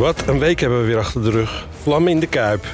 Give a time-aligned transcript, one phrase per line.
[0.00, 1.66] Wat een week hebben we weer achter de rug.
[1.82, 2.64] Vlam in de kuip.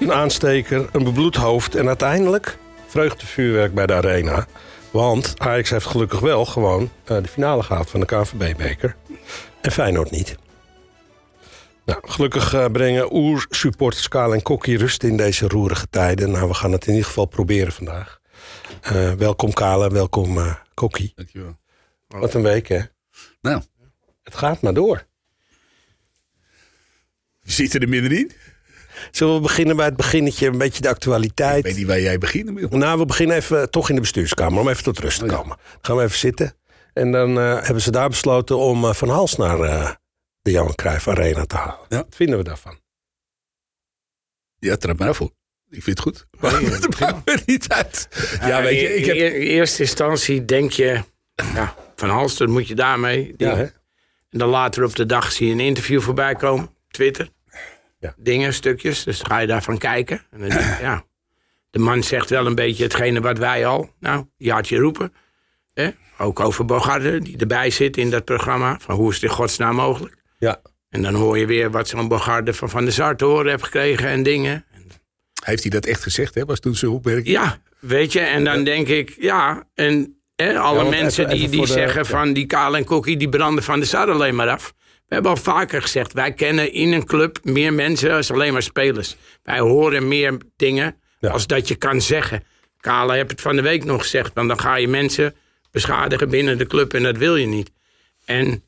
[0.00, 4.46] Een aansteker, een bebloed hoofd en uiteindelijk vreugdevuurwerk bij de arena.
[4.90, 8.96] Want Ajax heeft gelukkig wel gewoon eh, de finale gehaald van de KNVB-beker.
[9.60, 10.36] En Feyenoord niet.
[11.84, 16.30] Nou, gelukkig eh, brengen oer-supporters Kaal en Kokkie rust in deze roerige tijden.
[16.30, 18.20] Nou, we gaan het in ieder geval proberen vandaag.
[18.80, 21.12] Eh, welkom Kale, welkom uh, Kokkie.
[21.14, 21.58] Dankjewel.
[22.08, 22.80] Wat een week, hè?
[23.40, 23.62] Nou,
[24.22, 25.08] Het gaat maar door.
[27.50, 28.32] Zitten er middenin.
[29.10, 31.58] Zullen we beginnen bij het beginnetje, een beetje de actualiteit?
[31.58, 32.68] Ik weet niet waar jij beginnen wil.
[32.68, 35.36] Nou, we beginnen even toch in de bestuurskamer om even tot rust te Oh ja.
[35.36, 35.56] komen.
[35.56, 36.54] Dan gaan we even zitten.
[36.92, 39.90] En dan eh, hebben ze daar besloten om eh, Van Hals naar eh,
[40.42, 41.86] de Johan Cruijff Arena te halen.
[41.88, 41.96] Ja.
[41.96, 42.78] Wat vinden we daarvan?
[44.58, 45.30] Ja, trap maar voor.
[45.70, 46.26] Ik vind het goed.
[46.40, 48.08] Maar het maakt me niet uit.
[48.40, 49.16] Ja, weet je, ik heb...
[49.16, 51.02] In in eerste instantie denk je,
[51.54, 53.34] ja, van Hals, dat moet je daarmee.
[53.36, 53.62] Ja, hè?
[54.30, 57.30] En dan later op de dag zie je een interview voorbij komen, Twitter.
[58.00, 58.14] Ja.
[58.16, 60.22] Dingen, stukjes, dus ga je daarvan kijken.
[60.30, 60.48] En dan
[60.80, 61.04] ja,
[61.70, 65.12] de man zegt wel een beetje hetgene wat wij al, nou, jaartje roepen.
[65.74, 65.90] Hè?
[66.18, 68.76] Ook over Bogarde, die erbij zit in dat programma.
[68.80, 70.14] Van hoe is in godsnaam mogelijk?
[70.38, 70.60] Ja.
[70.88, 73.62] En dan hoor je weer wat zo'n Bogarde van Van der Sar te horen heeft
[73.64, 74.64] gekregen en dingen.
[75.44, 76.44] Heeft hij dat echt gezegd, hè?
[76.44, 77.26] Was toen zijn opmerking?
[77.26, 81.46] Ja, weet je, en dan denk ik, ja, en hè, alle Ja, mensen even- die,
[81.46, 84.48] even die zeggen van die Kaal en Kokkie, die branden van de Sar alleen maar
[84.48, 84.74] af.
[85.10, 88.62] We hebben al vaker gezegd, wij kennen in een club meer mensen als alleen maar
[88.62, 89.16] spelers.
[89.42, 91.30] Wij horen meer dingen Ja.
[91.30, 92.44] als dat je kan zeggen.
[92.80, 95.34] Kale heb het van de week nog gezegd, want dan ga je mensen
[95.70, 97.70] beschadigen binnen de club en dat wil je niet.
[98.24, 98.62] En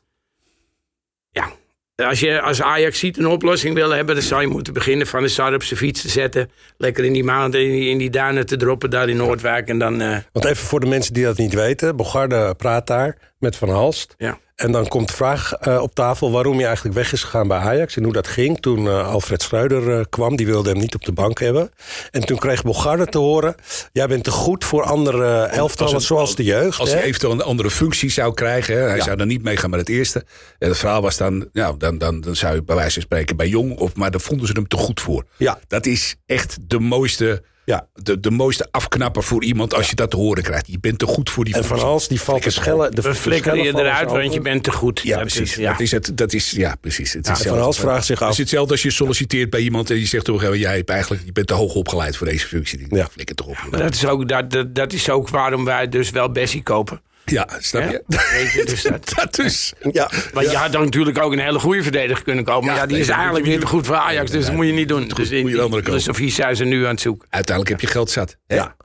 [1.31, 1.51] ja,
[1.97, 5.23] als je als Ajax ziet een oplossing wil hebben, dan zou je moeten beginnen van
[5.23, 6.51] de Sar op zijn fiets te zetten.
[6.77, 9.69] Lekker in die maanden in die, in die duinen te droppen daar in Noordwijk.
[9.69, 11.97] En dan, eh, Want even voor de mensen die dat niet weten.
[11.97, 14.15] Bogarde praat daar met Van Halst.
[14.19, 14.39] ja.
[14.55, 17.59] En dan komt de vraag eh, op tafel waarom hij eigenlijk weg is gegaan bij
[17.59, 17.97] Ajax.
[17.97, 20.37] En hoe dat ging toen eh, Alfred Schreuder eh, kwam.
[20.37, 21.71] Die wilde hem niet op de bank hebben.
[22.11, 23.55] En toen kreeg Bogarde te horen...
[23.93, 26.79] jij bent te goed voor andere elftallen zoals de jeugd.
[26.79, 26.97] Als hè?
[26.97, 28.75] hij eventueel een andere functie zou krijgen.
[28.75, 28.81] Hè?
[28.81, 29.05] Hij Ja.
[29.05, 30.25] zou dan niet meegaan met het eerste.
[30.59, 33.37] En het verhaal was dan, ja, dan, dan, dan zou je bij wijze van spreken
[33.37, 33.79] bij Jong.
[33.79, 35.25] Of, maar daar vonden ze hem te goed voor.
[35.37, 35.59] Ja.
[35.69, 37.87] Dat is echt de mooiste, Ja.
[38.03, 40.67] de, de mooiste afknapper voor iemand als je dat te horen krijgt.
[40.67, 41.79] Je bent te goed voor die En Van.
[41.79, 42.91] Hals die valt te schellen.
[42.95, 45.01] De We flikkeren je eruit, want je bent te goed.
[45.01, 45.51] Ja, Dat precies.
[45.51, 45.71] is- ja.
[45.71, 46.11] Dat is het.
[46.17, 47.13] Dat is, ja, precies.
[47.13, 47.59] Het is Van.
[47.59, 48.33] Hals vraagt zich Het af.
[48.33, 51.33] is hetzelfde als je solliciteert bij iemand en je zegt toch, jij hebt eigenlijk, je
[51.33, 52.79] bent te hoog opgeleid voor deze functie.
[52.81, 52.87] Ja.
[52.97, 53.09] Ja.
[53.11, 53.57] Flikker toch op.
[53.71, 57.01] Maar dat is, ook, dat, dat, dat is ook waarom wij dus wel Bessie kopen.
[57.25, 58.03] Ja, snap je?
[58.07, 59.73] Weet je, dus dat, Dat dus.
[59.93, 60.11] Ja.
[60.33, 62.65] want je had dan natuurlijk ook een hele goede verdediger kunnen komen.
[62.65, 64.31] Maar Ja, ja, die nee, is eigenlijk te goed voor Ajax.
[64.31, 65.01] Dus dat moet je niet doen.
[65.03, 65.95] goed, Dus moet je de andere kant.
[65.95, 67.27] Dus Sofie zijn ze nu aan het zoeken.
[67.31, 68.37] Uiteindelijk heb je geld zat.
[68.47, 68.55] hè?
[68.57, 68.77] Ja.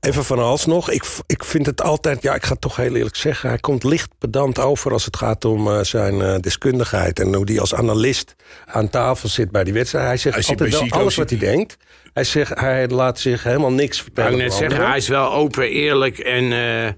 [0.00, 0.90] Even van Hals nog.
[0.90, 3.48] Ik, ik vind het altijd, ja, ik ga het toch heel eerlijk zeggen.
[3.48, 7.20] Hij komt licht pedant over als het gaat om eh, zijn eh, deskundigheid.
[7.20, 8.34] En hoe hij als analist
[8.66, 10.06] aan tafel zit bij die wedstrijd.
[10.06, 11.76] Hij zegt Als je altijd wel alles wat hij denkt.
[12.12, 14.30] Hij, zegt, hij laat zich helemaal niks Ik vertellen.
[14.30, 16.52] wou net zeggen, hij is wel open, eerlijk en...
[16.52, 16.92] eh,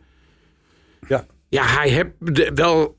[1.49, 1.67] Ja.
[1.67, 2.99] Hij heeft de- wel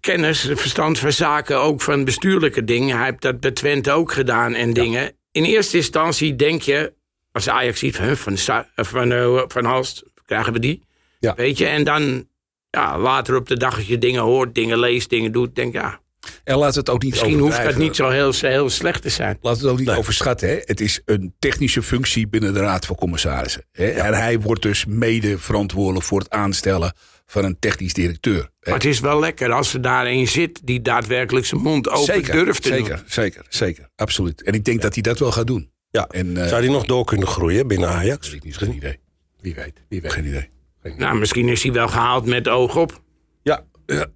[0.00, 2.96] kennis, verstand van zaken, ook van bestuurlijke dingen.
[2.96, 5.12] Hij heeft dat bij Twente ook gedaan en dingen.
[5.32, 6.92] In eerste instantie denk je,
[7.32, 8.36] als Ajax ziet van, huh, van,
[8.74, 10.82] eh, van, eh, van Halst, krijgen we die.
[11.18, 11.34] Ja.
[11.34, 12.26] Weet je, en dan
[12.70, 16.00] ja, later op de dag als je dingen hoort, dingen leest, dingen doet, denk ja,
[16.44, 19.38] En laat het ook niet misschien hoeft dat niet zo heel, heel slecht te zijn.
[19.40, 19.96] Laat het ook niet Nee.
[19.98, 20.48] overschatten.
[20.48, 20.58] Hè?
[20.64, 23.64] Het is een technische functie binnen de Raad van Commissarissen.
[23.72, 23.86] Hè?
[23.88, 26.92] En hij wordt dus mede verantwoordelijk voor het aanstellen
[27.26, 28.50] van een technisch directeur.
[28.60, 32.22] Maar het is wel lekker als er daar een zit die daadwerkelijk zijn mond open
[32.24, 33.04] durft te zeker, doen.
[33.06, 34.42] zeker, zeker, absoluut.
[34.42, 35.70] En ik denk dat hij dat wel gaat doen.
[35.90, 36.06] Ja.
[36.06, 38.26] En, eh, Zou hij nog door kunnen groeien binnen Ajax?
[38.26, 38.98] weet ik niet, geen idee.
[39.40, 39.82] Wie weet.
[39.88, 40.12] Wie weet.
[40.12, 40.48] Geen idee.
[40.96, 43.02] Nou, misschien is hij wel gehaald met oog op.
[43.42, 43.64] Ja.
[43.86, 44.06] Ja.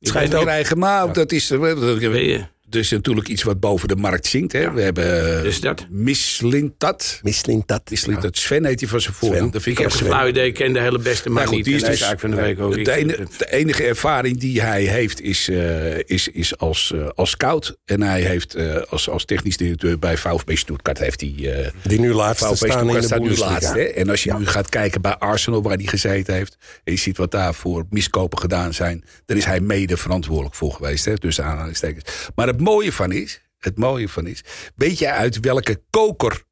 [0.00, 3.96] Schijnt Ook krijgen, maar dat is, Weet je, dat is natuurlijk iets wat boven de
[3.96, 4.52] markt zingt.
[4.52, 4.72] Hè?
[4.72, 5.86] We hebben Dus dat.
[5.90, 7.20] Mislintat.
[7.22, 8.36] Mislintat.
[8.38, 9.38] Sven heet hij van zijn voornaam.
[9.38, 9.50] Sven.
[9.50, 11.38] Dat ik vind heb ik geen ook flauw idee, ik ken de hele beste man
[11.38, 11.64] Maar goed, niet.
[11.64, 12.84] die is dus- eigenlijk van de week ook.
[12.84, 17.30] De, ene- de enige ervaring die hij heeft is, eh, is, is als, eh, als
[17.30, 17.76] scout.
[17.84, 18.56] En hij heeft
[18.88, 21.72] als, als technisch directeur bij VfB Stuttgart heeft hij...
[21.82, 23.72] Die nu laatste VfB staan in de staat nu laatst.
[23.72, 23.82] Hè?
[23.82, 26.56] En als je nu gaat kijken bij Arsenal waar hij gezeten heeft...
[26.84, 29.04] en je ziet wat daar voor miskopen gedaan zijn...
[29.26, 31.04] dan is hij mede verantwoordelijk voor geweest.
[31.04, 31.14] Hè?
[31.14, 32.04] Dus aanhalingstekens.
[32.34, 33.40] Maar het mooie van is...
[33.58, 34.44] Het mooie van is...
[34.74, 36.42] Weet je uit welke koker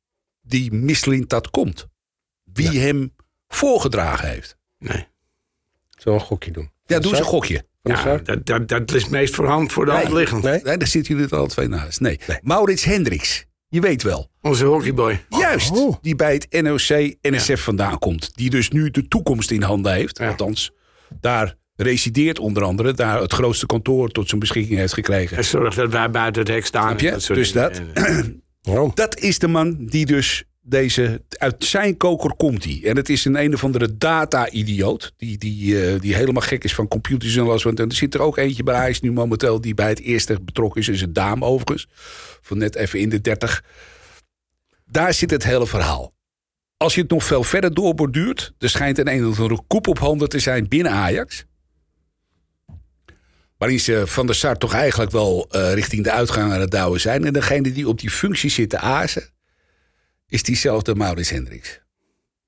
[0.43, 1.87] die Mislintat komt?
[2.45, 3.15] Wie hem
[3.49, 4.57] voorgedragen heeft?
[4.79, 5.07] Nee.
[5.91, 6.71] Zullen we een gokje doen?
[6.87, 7.67] Ja, doe eens een gokje.
[7.83, 10.43] Ja, dat, dat, dat is meest voor hand voor de hand liggend.
[10.43, 10.61] Nee?
[10.63, 12.01] Nee, daar zitten jullie er alle twee naast.
[12.01, 12.21] Nee.
[12.43, 13.45] Maurits Hendricks.
[13.69, 14.31] Je weet wel.
[14.43, 15.25] Onze hockeyboy.
[15.29, 15.71] Juist.
[15.71, 15.97] Oh.
[16.03, 18.37] Die bij het NOC, NSF vandaan komt.
[18.37, 20.19] Die dus nu de toekomst in handen heeft.
[20.19, 20.29] Ja.
[20.29, 20.71] Althans,
[21.21, 22.93] daar resideert onder andere.
[22.93, 25.37] Daar het grootste kantoor tot zijn beschikking heeft gekregen.
[25.37, 26.95] En zorg dat wij buiten het hek staan.
[26.99, 27.15] Je?
[27.19, 27.83] soort Dus dat-.
[28.95, 31.23] Dat is de man die dus deze...
[31.29, 32.81] Uit zijn koker komt hij.
[32.85, 35.13] En het is een een of andere data-idioot.
[35.17, 37.63] Die, die, eh, die helemaal gek is van computers en alles.
[37.63, 38.77] Want er zit er ook eentje bij.
[38.77, 40.89] Hij is nu momenteel die bij het eerste betrokken is.
[40.89, 41.89] is een dame overigens.
[42.41, 43.65] Van net even in de dertig.
[44.85, 46.13] Daar zit het hele verhaal.
[46.77, 48.53] Als je het nog veel verder doorborduurt...
[48.59, 51.47] er schijnt een een of andere koep op handen te zijn binnen Ajax...
[53.59, 57.01] waarin ze Van der Sar toch eigenlijk wel eh, richting de uitgang aan het douwen
[57.01, 57.25] zijn.
[57.25, 59.31] En degene die op die functie zit te azen...
[60.29, 61.81] is diezelfde Maurits Hendricks.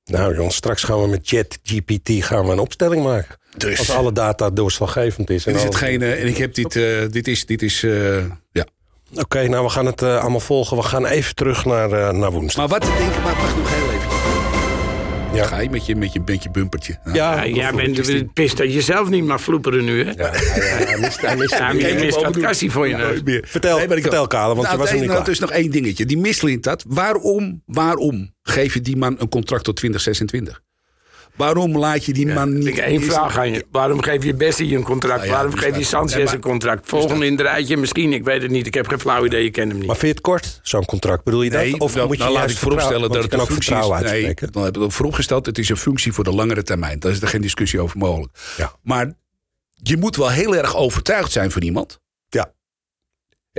[0.04, 3.38] Nou Jon, straks gaan we met ChatGPT gaan we een opstelling maken.
[3.56, 5.46] Dus Als alle data doorslaggevend is.
[5.46, 6.12] En is al- hetgene...
[6.12, 6.76] En ik heb dit...
[6.76, 7.46] eh, dit is...
[7.46, 8.66] Dit is eh, ja.
[9.14, 10.76] Oké, nou we gaan het eh, allemaal volgen.
[10.76, 12.68] We gaan even terug naar, eh, naar woensdag.
[12.68, 13.22] Maar wat te denken...
[13.22, 14.59] Maar wacht nog heel even.
[15.34, 15.44] Ja.
[15.46, 16.98] Ga je met je, met je, met je bumpertje.
[17.04, 20.10] Nou, Ja, Ja, jij bent pist dat je zelf niet mag vloeperen nu, hè?
[20.10, 20.34] Ja, ja, ja,
[20.86, 21.54] hij mist, hij mist
[21.84, 23.20] Ik mist dat kassie voor je neus.
[23.50, 25.26] Vertel, Nee, maar ik- vertel Kale, want Nou, je was er niet nou, klaar.
[25.26, 26.06] Het is nog één dingetje.
[26.06, 26.84] Die mislint dat.
[26.88, 30.60] Waarom, waarom geef je die man een contract tot 2026?
[31.36, 32.66] Waarom laat je die man niet...
[32.66, 33.66] Ik heb één vraag aan je.
[33.70, 35.16] Waarom geef je Bessie een contract?
[35.16, 36.88] Nou ja, Waarom geef je Sanchez maar- een contract?
[36.88, 38.12] Volgende in het rijtje misschien.
[38.12, 38.66] Ik weet het niet.
[38.66, 39.44] Ik heb geen flauw idee.
[39.44, 39.86] Ik ken hem niet.
[39.86, 41.24] Maar vind je het kort, zo'n contract?
[41.24, 41.78] Bedoel je dat?
[41.78, 43.88] Of dan, moet je dan laat ik vooropstellen dat het een functie is.
[43.88, 45.46] Nee, dan heb ik het vooropgesteld.
[45.46, 46.98] Het is een functie voor de langere termijn.
[46.98, 48.32] Daar is er geen discussie over mogelijk.
[48.56, 48.72] Ja.
[48.82, 49.12] Maar
[49.74, 51.99] je moet wel heel erg overtuigd zijn van iemand.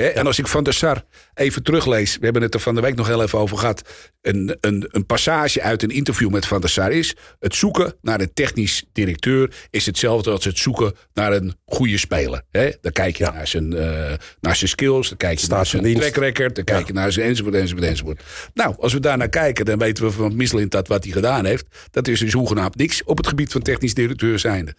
[0.02, 1.04] Hè, En als ik Van der Sar
[1.34, 3.82] even teruglees, we hebben het er van de week nog heel even over gehad.
[4.22, 8.22] Een, een, een passage uit een interview met Van der Sar is: het zoeken naar
[8.22, 12.42] een technisch directeur is hetzelfde als het zoeken naar een goede speler.
[12.52, 12.70] Hè?
[12.82, 13.32] Dan kijk je Ja.
[13.34, 16.02] naar, zijn, eh, naar zijn skills, dan kijk je Staat naar zijn dienst.
[16.14, 18.22] track record, dan kijk je naar zijn enzovoort, enzovoort, enzovoort.
[18.54, 21.46] Nou, als we daar naar kijken, dan weten we van Misselint dat wat hij gedaan
[21.46, 21.66] heeft.
[21.92, 24.76] Dat is dus hoegenaamd niks op het gebied van technisch directeur zijnde.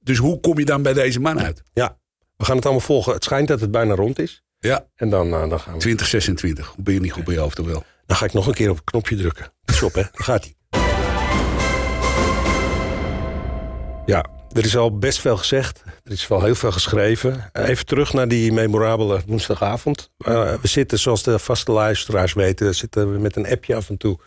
[0.00, 1.62] Dus hoe kom je dan bij deze man uit?
[1.72, 1.98] Ja,
[2.36, 3.12] we gaan het allemaal volgen.
[3.12, 4.42] Het schijnt dat het bijna rond is.
[4.64, 6.66] Ja, En dan, eh, dan, gaan we, 2026.
[6.74, 7.84] Hoe ben je niet goed bij je hoofd, wel?
[8.06, 9.52] dan ga ik nog een keer op het knopje drukken.
[9.64, 10.02] Stop, hè.
[10.12, 10.54] Dan gaat hij.
[14.06, 15.82] Ja, er is al best veel gezegd.
[16.04, 17.50] Er is wel heel veel geschreven.
[17.52, 20.10] Eh, Even terug naar die memorabele woensdagavond.
[20.18, 22.74] Eh, we zitten, zoals de vaste luisteraars weten...
[22.74, 24.18] zitten we met een appje af en toe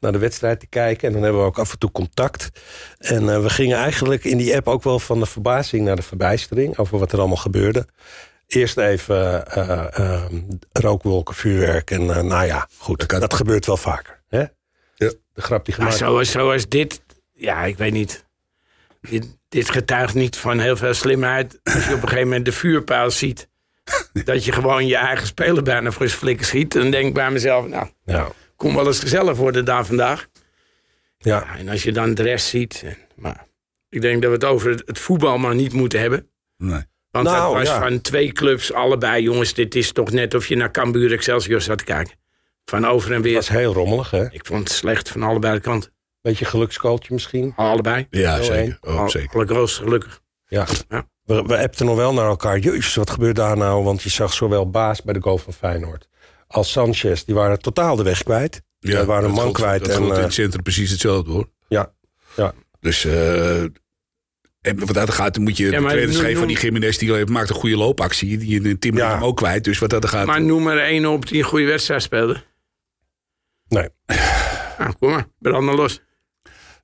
[0.00, 1.06] naar de wedstrijd te kijken.
[1.08, 2.50] En dan hebben we ook af en toe contact.
[2.98, 6.78] En we gingen eigenlijk in die app ook wel van de verbazing naar de verbijstering...
[6.78, 7.86] over wat er allemaal gebeurde.
[8.46, 10.24] Eerst even eh, eh,
[10.72, 11.90] rookwolken, vuurwerk.
[11.90, 14.20] En eh, nou ja, goed, dat, gebeurt wel vaker.
[14.28, 14.38] Hè?
[14.94, 15.12] Ja.
[15.32, 17.00] De grap die Maar gemaakt zoals, zoals dit,
[17.34, 18.24] ja, ik weet niet.
[19.00, 21.60] Dit, dit getuigt niet van heel veel slimheid.
[21.62, 23.48] Als je op een gegeven moment de vuurpijl ziet.
[24.24, 26.72] dat je gewoon je eigen speler bijna voor zijn flikken schiet.
[26.72, 30.26] Dan denk ik bij mezelf, nou, Ja, kom wel eens gezellig worden daar vandaag.
[31.18, 31.44] ja.
[31.46, 32.82] Ja, en als je dan de rest ziet.
[32.84, 33.46] en- Maar
[33.88, 36.28] ik denk dat we het over het, het voetbal maar niet moeten hebben.
[36.56, 36.82] Nee.
[37.22, 37.80] Want Nou, dat was ja.
[37.88, 39.22] van twee clubs, allebei.
[39.22, 42.14] Jongens, dit is toch net of je naar Cambuur Excelsior zat te kijken.
[42.64, 43.34] Van over en weer.
[43.34, 44.30] was heel rommelig, hè?
[44.32, 45.90] Ik vond het slecht van allebei de kanten.
[46.20, 47.52] Beetje gelukskooltje misschien.
[47.56, 48.06] Allebei.
[48.10, 48.54] Ja, zeker.
[48.54, 48.78] één.
[48.80, 49.30] Oh, Al- zeker.
[49.30, 50.20] Gelukkig, gelukkig.
[50.46, 50.66] Ja.
[50.88, 51.08] Ja.
[51.24, 52.58] We, we appten nog wel naar elkaar.
[52.58, 53.84] Jezus, wat gebeurt daar nou?
[53.84, 56.08] Want je zag zowel Baas bij de goal van Feyenoord...
[56.46, 58.62] als Sanchez, die waren totaal de weg kwijt.
[58.78, 59.84] Ja, waren een dat man geldt- kwijt.
[59.84, 61.48] Dat en, in eh, het centrum precies hetzelfde hoor.
[61.68, 61.92] ja,
[62.36, 62.52] ja.
[62.80, 63.64] Dus eh
[64.66, 66.58] en wat dat gaat, dan moet je Ja, de maar trainers noem- geven van die
[66.58, 68.38] Jiménez, die maakt een goede loopactie.
[68.38, 69.12] Die Tim Ja.
[69.14, 69.64] hem ook kwijt.
[69.64, 70.26] Dus wat dat gaat.
[70.26, 72.42] Maar noem er één op die een goede wedstrijd speelde.
[73.68, 73.88] Nee.
[74.78, 76.00] Nou, kom maar, brand maar los.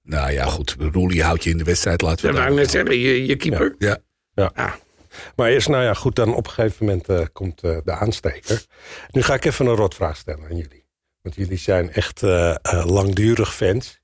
[0.03, 0.77] Nou ja, goed.
[0.79, 2.01] Roelie houdt je in de wedstrijd.
[2.03, 3.75] Laten we Dat wou ik net zeggen, je, je keeper.
[3.79, 3.99] Ja.
[4.35, 4.53] Ja.
[5.37, 8.65] Maar eerst, nou ja, goed, dan op een gegeven moment eh, komt eh, de aansteker.
[9.11, 10.87] Nu ga ik even een rotvraag stellen aan jullie.
[11.23, 14.01] Want jullie zijn echt eh, eh, langdurig fans.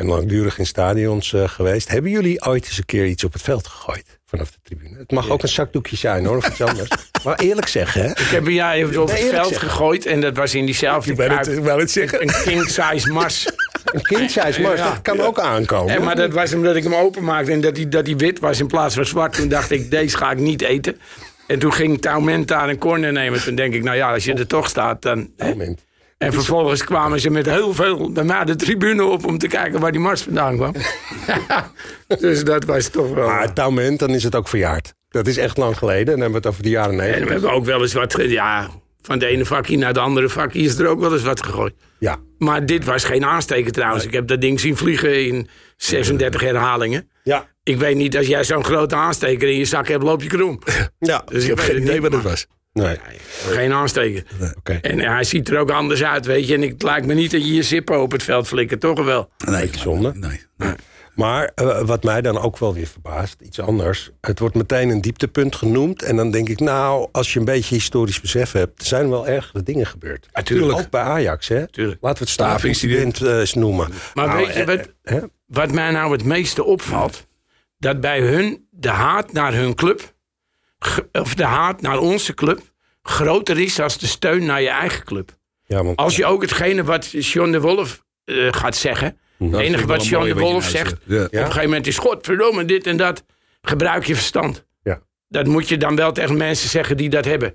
[0.00, 1.88] En langdurig in stadions eh, geweest.
[1.88, 4.18] Hebben jullie ooit eens een keer iets op het veld gegooid?
[4.26, 4.98] Vanaf de tribune.
[4.98, 6.88] Het mag ook een zakdoekje zijn hoor, of iets anders.
[7.24, 8.08] Maar eerlijk zeggen, hè?
[8.08, 9.68] Ik heb een jaar even op het veld zeggen.
[9.68, 10.06] gegooid.
[10.06, 12.22] En dat was in diezelfde Ik wou het, ik wou het zeggen.
[12.22, 13.46] Een king size mars.
[13.84, 14.90] Een kindsize mars, Ja.
[14.90, 15.94] dat kan ook aankomen.
[15.94, 18.60] En, maar dat was omdat ik hem openmaakte en dat hij, dat hij wit was
[18.60, 19.32] in plaats van zwart.
[19.32, 21.00] Toen dacht ik, deze ga ik niet eten.
[21.46, 23.42] En toen ging Taument daar een corner nemen.
[23.42, 25.30] Toen denk ik, nou ja, als je er toch staat, dan...
[25.36, 25.54] hè.
[26.20, 29.92] En vervolgens kwamen ze met heel veel mij de tribune op om te kijken waar
[29.92, 30.72] die mars vandaan kwam.
[32.20, 33.26] dus dat was toch wel.
[33.26, 34.94] Maar het moment, dan is het ook verjaard.
[35.08, 35.98] Dat is echt lang geleden.
[36.14, 38.16] En dan hebben we het over de jaren En we hebben ook wel eens wat.
[38.18, 38.68] Ja,
[39.02, 41.74] van de ene vakje naar de andere vakje is er ook wel eens wat gegooid.
[41.98, 44.04] Ja, Maar dit was geen aansteker trouwens.
[44.04, 47.10] Ik heb dat ding zien vliegen in 36 herhalingen.
[47.22, 50.28] ja, Ik weet niet, als jij zo'n grote aansteker in je zak hebt, loop je
[50.28, 50.58] krom.
[50.98, 51.22] ja.
[51.26, 52.46] Dus Ik heb weet geen idee niet, wat het was.
[52.72, 52.98] Nee,
[53.46, 54.24] Geen aansteker.
[54.58, 54.72] oké.
[54.82, 56.54] En hij ziet er ook anders uit, weet je.
[56.54, 59.30] En het lijkt me niet dat je je zipper op het veld flikkert, toch wel?
[59.46, 60.12] Nee, zonde.
[60.14, 60.74] Nee, nee.
[61.14, 64.10] Maar eh, wat mij dan ook wel weer verbaast, iets anders.
[64.20, 66.02] Het wordt meteen een dieptepunt genoemd.
[66.02, 68.80] En dan denk ik, nou, als je een beetje historisch besef hebt...
[68.80, 70.26] er zijn wel ergere dingen gebeurd.
[70.32, 70.78] Natuurlijk.
[70.78, 71.66] Ook bij Ajax, hè?
[71.68, 71.98] Tuurlijk.
[72.00, 73.88] Laten we het staafincident eh, eens noemen.
[74.14, 75.20] Maar Nou, weet je eh, wat, hè?
[75.46, 77.26] wat mij nou het meeste opvalt?
[77.78, 80.14] Dat bij hun de haat naar hun club,
[81.12, 82.60] of de haat naar onze club,
[83.02, 85.38] groter is als de steun naar je eigen club.
[85.66, 89.86] Ja, want, Als je ook hetgene wat John de Wolf eh, gaat zeggen, het enige
[89.86, 91.24] wat John de Wolf zegt, Ja.
[91.24, 93.24] op een gegeven moment is godverdomme dit en dat,
[93.62, 94.64] gebruik je verstand.
[94.82, 95.00] Ja.
[95.28, 97.54] Dat moet je dan wel tegen mensen zeggen die dat hebben.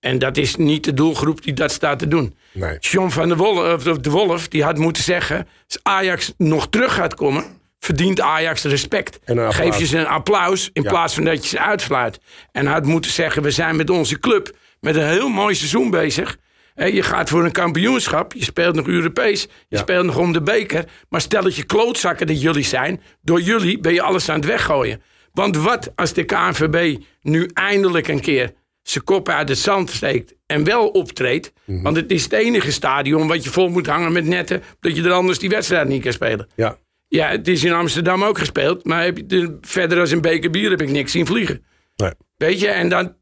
[0.00, 2.36] En dat is niet de doelgroep die dat staat te doen.
[2.52, 2.78] nee.
[2.78, 5.48] John van der Wolf, of de Wolf die had moeten zeggen...
[5.68, 7.44] als Ajax nog terug gaat komen...
[7.84, 9.18] verdient Ajax respect.
[9.26, 10.88] Geef je ze een applaus in Ja.
[10.90, 12.20] plaats van dat je ze uitfluit.
[12.52, 13.42] En had moeten zeggen...
[13.42, 16.36] we zijn met onze club met een heel mooi seizoen bezig...
[16.74, 18.32] Hè, Je gaat voor een kampioenschap.
[18.32, 19.42] Je speelt nog Europees.
[19.42, 19.78] Je Ja.
[19.78, 20.84] speelt nog om de beker.
[21.08, 23.00] Maar stel dat je klootzakken dat jullie zijn.
[23.22, 25.02] Door jullie ben je alles aan het weggooien.
[25.32, 30.34] Want wat als de KNVB nu eindelijk een keer zijn kop uit het zand steekt
[30.46, 31.52] en wel optreedt.
[31.64, 31.82] Mhm.
[31.82, 34.62] Want het is het enige stadion wat je vol moet hangen met netten.
[34.80, 36.48] Dat je er anders die wedstrijd niet kan spelen.
[36.56, 36.76] Ja.
[37.14, 38.84] Ja, het is in Amsterdam ook gespeeld.
[38.84, 41.64] Maar heb je de, verder als een beker bier heb ik niks zien vliegen.
[41.96, 42.10] Nee.
[42.36, 43.16] Weet je, en dan,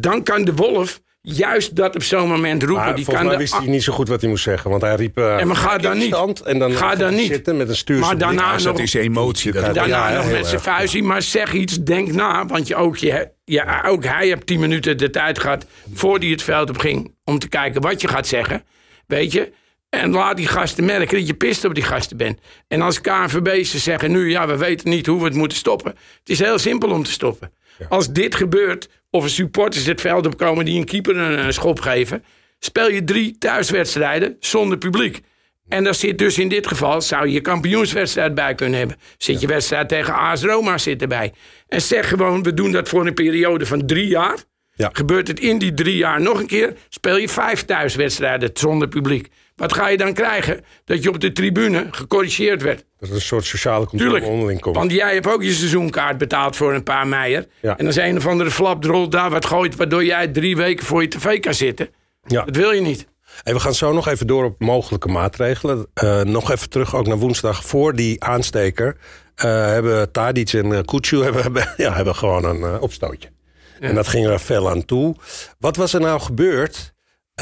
[0.00, 2.84] dan kan de Wolf juist dat op zo'n moment roepen.
[2.84, 4.70] Maar die volgens kan mij de, wist hij niet zo goed wat hij moest zeggen.
[4.70, 5.18] Want hij riep...
[5.18, 6.06] eh, En maar ga dan niet.
[6.06, 7.26] stand En dan Ga gaat dan niet.
[7.26, 8.64] zitten met een stuurse Maar daarna blik.
[8.64, 9.52] Dat nog- is emotie.
[9.52, 10.62] Dat Daarna Ja, nog met zijn erg.
[10.62, 11.02] vuistje.
[11.02, 12.46] Maar zeg iets, denk na.
[12.46, 15.66] Want je ook, je, ja, ook hij heeft tien minuten de tijd gehad...
[15.94, 17.14] voordat hij het veld op ging...
[17.24, 18.62] om te kijken wat je gaat zeggen.
[19.06, 19.52] Weet je?
[20.00, 22.38] En laat die gasten merken dat je pist op die gasten bent.
[22.68, 24.30] En als KNVB ze zeggen nu...
[24.30, 25.90] ja, we weten niet hoe we het moeten stoppen.
[25.90, 27.52] Het is heel simpel om te stoppen.
[27.88, 28.88] Als dit gebeurt...
[29.10, 30.64] of er supporters het veld opkomen...
[30.64, 32.24] die een keeper een, een schop geven...
[32.58, 35.20] speel je drie thuiswedstrijden zonder publiek.
[35.68, 38.96] En daar zit dus in dit geval, zou je je kampioenswedstrijd bij kunnen hebben.
[39.18, 41.32] Zit je wedstrijd tegen AS Roma zit erbij.
[41.68, 44.38] En zeg gewoon, we doen dat voor een periode van drie jaar.
[44.74, 44.90] Ja.
[44.92, 49.28] Gebeurt het in die drie jaar nog een keer, speel je vijf thuiswedstrijden zonder publiek.
[49.56, 50.64] Wat ga je dan krijgen?
[50.84, 52.84] Dat je op de tribune gecorrigeerd werd.
[52.98, 54.76] Dat er een soort sociale controle onderling komt.
[54.76, 57.46] Want jij hebt ook je seizoenkaart betaald voor een paar meijer.
[57.60, 57.78] Ja.
[57.78, 59.76] En als een of andere flapdrol daar wat gooit...
[59.76, 61.88] waardoor jij drie weken voor je tv kan zitten.
[62.26, 62.44] Ja.
[62.44, 63.06] Dat wil je niet.
[63.42, 65.86] En we gaan zo nog even door op mogelijke maatregelen.
[65.94, 68.96] Eh, nog even terug ook naar woensdag voor die aansteker.
[69.34, 73.28] eh, hebben Tadic en uh, Kutsu hebben, hebben, ja, hebben gewoon een eh, opstootje.
[73.80, 75.16] En dat ging er fel aan toe.
[75.58, 76.91] Wat was er nou gebeurd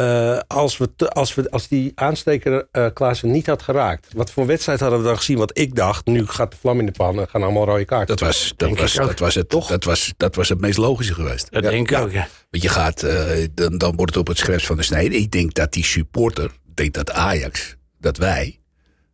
[0.00, 4.06] eh, als, we te- als, we, als die aansteker eh Klaassen niet had geraakt?
[4.12, 5.38] Wat voor wedstrijd hadden we dan gezien?
[5.38, 8.16] Want ik dacht, nu gaat de vlam in de pan en gaan allemaal rode kaarten.
[8.16, 11.50] Dat was, dat, was, dat, was het, dat, was, dat was het meest logische geweest.
[11.50, 12.28] Dat denk ik ook, ja.
[12.50, 15.16] Want je gaat, eh, dan, dan wordt het op het scherp van de snede.
[15.16, 18.60] Ik denk dat die supporter, ik denk dat Ajax, dat wij,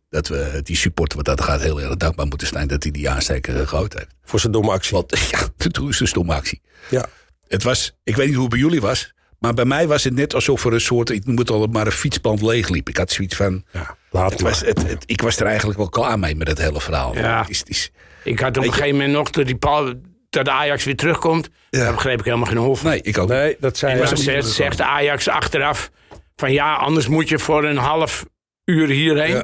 [0.09, 3.09] dat we die supporter, wat dat gaat, heel erg dankbaar moeten zijn dat hij die
[3.09, 4.15] aansteker gegooid heeft.
[4.23, 4.91] Voor zijn domme actie.
[4.91, 6.61] Want ja, toen is een stomme actie.
[6.89, 7.05] Ja.
[7.47, 10.13] Het was, ik weet niet hoe het bij jullie was, maar bij mij was het
[10.13, 12.89] net alsof er een soort, ik het al maar een fietsband leegliep.
[12.89, 14.51] Ik had zoiets van, Ja, laat het maar.
[14.51, 17.15] was, het, het- ik was er eigenlijk wel klaar mee met het hele verhaal.
[17.15, 17.39] Ja.
[17.41, 17.91] Het is, is-
[18.23, 19.93] Ik had op een gegeven moment nog dat, die Paul,
[20.29, 21.49] dat Ajax weer terugkomt.
[21.69, 22.89] Daar begreep ik helemaal geen van.
[22.89, 23.37] nee, ik ook niet.
[23.37, 24.25] Nee, dat dan ook niet.
[24.25, 25.91] zegt, zegt Ajax achteraf
[26.35, 28.25] van ja, anders moet je voor een half
[28.65, 29.35] uur hierheen.
[29.35, 29.43] Ja.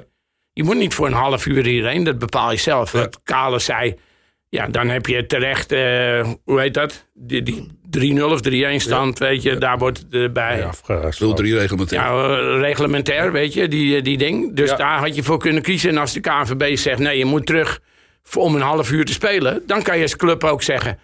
[0.54, 2.92] Je moet niet voor een half uur hierheen, dat bepaal je zelf.
[2.92, 3.96] Wat Kale zei,
[4.50, 7.06] ja, dan heb je terecht, eh, hoe heet dat?
[7.14, 10.56] Die, die 3-0 of 3-1 stand, weet je, daar wordt het eh, bij.
[10.58, 10.66] Ja, Ja.
[10.68, 11.46] afgesloten.
[11.46, 12.60] 0-3 reglementair.
[12.60, 14.56] reglementair, weet je, die, die ding.
[14.56, 14.76] Dus Ja.
[14.76, 15.90] daar had je voor kunnen kiezen.
[15.90, 17.80] En als de KNVB zegt, nee, je moet terug
[18.24, 21.00] voor- om een half uur te spelen, dan kan je als club ook zeggen,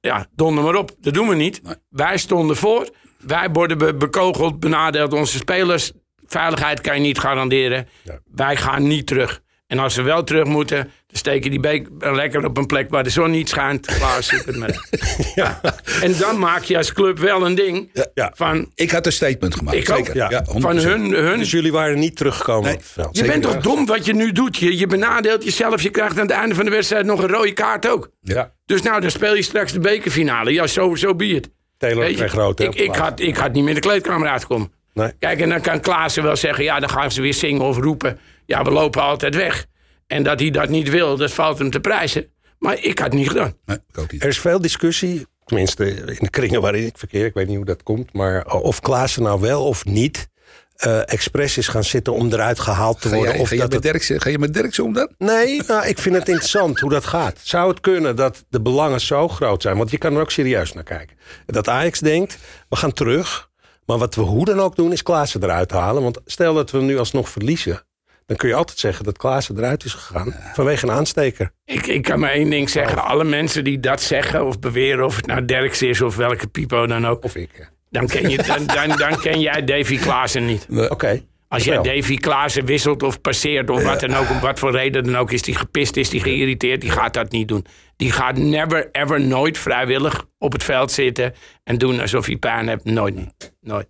[0.00, 0.90] ja, donder maar op.
[1.00, 1.62] Dat doen we niet.
[1.62, 1.74] Nee.
[1.88, 2.88] Wij stonden voor.
[3.18, 5.92] Wij worden be- bekogeld, benadeeld onze spelers.
[6.26, 7.88] Veiligheid kan je niet garanderen.
[8.02, 8.18] Ja.
[8.34, 9.40] Wij gaan niet terug.
[9.68, 13.02] En als we wel terug moeten, dan steken die beek lekker op een plek waar
[13.04, 13.86] de zon niet schijnt.
[13.86, 14.88] Klaar, zit het maar.
[15.34, 15.60] Ja.
[16.02, 18.32] En dan maak je als club wel een ding Ja.
[18.34, 19.76] van, Ik had een statement gemaakt.
[19.76, 19.96] Ik ook.
[19.96, 20.16] Zeker.
[20.16, 20.30] Ja.
[20.30, 20.58] Ja, 100%.
[20.62, 22.78] van hun, hun Dus jullie waren niet teruggekomen Nee.
[22.80, 23.16] veld.
[23.16, 24.56] je bent toch dom wat je nu doet?
[24.56, 25.82] Je, je benadeelt jezelf.
[25.82, 28.10] Je krijgt aan het einde van de wedstrijd nog een rode kaart ook.
[28.20, 28.52] Ja.
[28.66, 30.52] Dus nou, dan speel je straks de bekerfinale.
[30.52, 31.50] Ja, zo, zo be het.
[31.78, 34.72] Taylor kreeg hè, ik, ik, had, ik had niet meer de kleedkamer uitkomen.
[34.94, 35.12] Nee.
[35.18, 36.64] Kijk, en dan kan Klaassen wel zeggen...
[36.64, 38.18] ja, dan gaan ze weer zingen of roepen.
[38.48, 39.66] Ja, we lopen altijd weg.
[40.06, 42.26] En dat hij dat niet wil, dat valt hem te prijzen.
[42.58, 43.54] Maar ik had het niet gedaan.
[43.64, 44.22] Nee, ik ook niet.
[44.22, 47.24] Er is veel discussie, tenminste in de kringen waarin ik verkeer.
[47.26, 48.12] Ik weet niet hoe dat komt.
[48.12, 50.28] Maar of Klaassen nou wel of niet
[50.76, 53.32] eh expres is gaan zitten om eruit gehaald te Ga worden.
[53.32, 55.12] jij, of ga, dat met het- Derksen, ga je met Derksen om dan?
[55.18, 57.38] Nee, nou, ik vind het interessant hoe dat gaat.
[57.42, 59.76] Zou het kunnen dat de belangen zo groot zijn?
[59.76, 61.16] Want je kan er ook serieus naar kijken.
[61.46, 62.38] Dat Ajax denkt,
[62.68, 63.48] we gaan terug.
[63.86, 66.02] Maar wat we hoe dan ook doen, is Klaassen eruit halen.
[66.02, 67.82] Want stel dat we nu alsnog verliezen.
[68.28, 71.50] Dan kun je altijd zeggen dat Klaassen eruit is gegaan vanwege een aansteker.
[71.64, 73.04] Ik, ik kan maar één ding zeggen.
[73.04, 76.86] Alle mensen die dat zeggen of beweren, of het nou Derks is of welke pipo
[76.86, 77.24] dan ook.
[77.24, 77.70] Of ik.
[77.90, 80.66] Dan ken, je, dan, dan, dan ken jij Davy Klaassen niet.
[80.88, 81.22] Oké.
[81.48, 81.82] Als jij.
[81.82, 85.32] Davy Klaassen wisselt of passeert of wat dan ook, om wat voor reden dan ook,
[85.32, 87.66] is die gepist, is die geïrriteerd, die gaat dat niet doen.
[87.96, 92.68] Die gaat never, ever, nooit vrijwillig op het veld zitten en doen alsof hij pijn
[92.68, 92.84] hebt.
[92.84, 93.54] Nooit niet.
[93.60, 93.88] Nooit.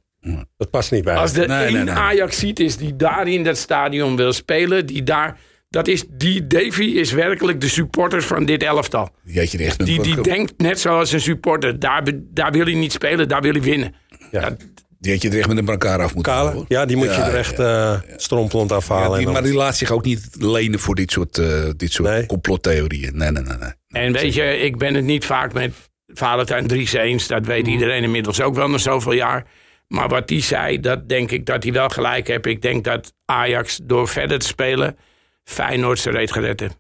[0.56, 1.94] Dat past niet bij Als er Nee, één nee, nee.
[1.94, 5.38] Ajax ziet is die daar in dat stadion wil spelen, die daar,
[5.70, 9.08] dat is, die Davy is werkelijk de supporter van dit elftal.
[9.24, 12.52] Die had je er echt met Die, die denkt net zoals een supporter, daar, daar
[12.52, 13.94] wil hij niet spelen, daar wil hij winnen.
[14.30, 14.40] Ja.
[14.40, 14.56] Ja,
[14.98, 16.64] die had je er echt met elkaar af moeten halen.
[16.68, 19.02] ja, die moet je Ja, er echt eh, strompelend afhalen.
[19.04, 21.64] Ja, die, en dan- maar die laat zich ook niet lenen voor dit soort, eh,
[21.76, 22.26] dit soort Nee.
[22.26, 23.16] complottheorieën.
[23.16, 23.56] Nee, nee, nee.
[23.56, 24.02] nee.
[24.04, 25.72] En weet je, ik ben het niet vaak met
[26.06, 27.26] Valentijn Dries eens.
[27.26, 27.72] Dat weet Mhm.
[27.72, 29.46] iedereen inmiddels ook wel na zoveel jaar.
[29.88, 32.46] Maar wat die zei, dat denk ik dat hij wel gelijk heeft.
[32.46, 34.98] Ik denk dat Ajax door verder te spelen
[35.44, 36.78] Feyenoord zijn reet gered heeft.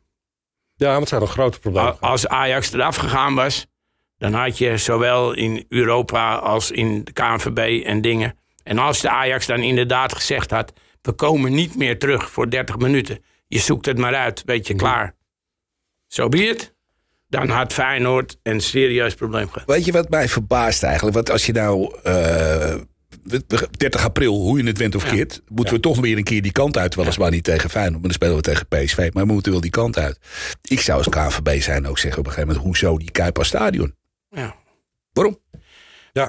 [0.74, 2.00] Ja, maar het zijn nog grote problemen.
[2.00, 3.66] Al- Als Ajax eraf gegaan was,
[4.18, 8.38] dan had je zowel in Europa als in de KNVB en dingen.
[8.62, 10.72] En als de Ajax dan inderdaad gezegd had,
[11.02, 13.24] we komen niet meer terug voor 30 minuten.
[13.46, 15.14] Je zoekt het maar uit, weet je, klaar.
[16.06, 16.74] Zo be het.
[17.28, 19.68] Dan had Feyenoord een serieus probleem gehad.
[19.68, 21.14] Weet je wat mij verbaast eigenlijk?
[21.14, 21.94] Want als je nou...
[22.02, 22.74] eh,
[23.76, 25.42] 30 april, hoe je het went of keert...
[25.48, 26.94] moeten we toch weer een keer die kant uit.
[26.94, 29.10] Weliswaar niet tegen Feyenoord, maar dan spelen we tegen PSV.
[29.12, 30.18] Maar we moeten wel die kant uit.
[30.62, 32.66] Ik zou als KNVB zijn ook zeggen op een gegeven moment...
[32.66, 33.94] hoezo die Kuip als stadion?
[34.30, 34.54] Ja.
[35.12, 35.38] Waarom?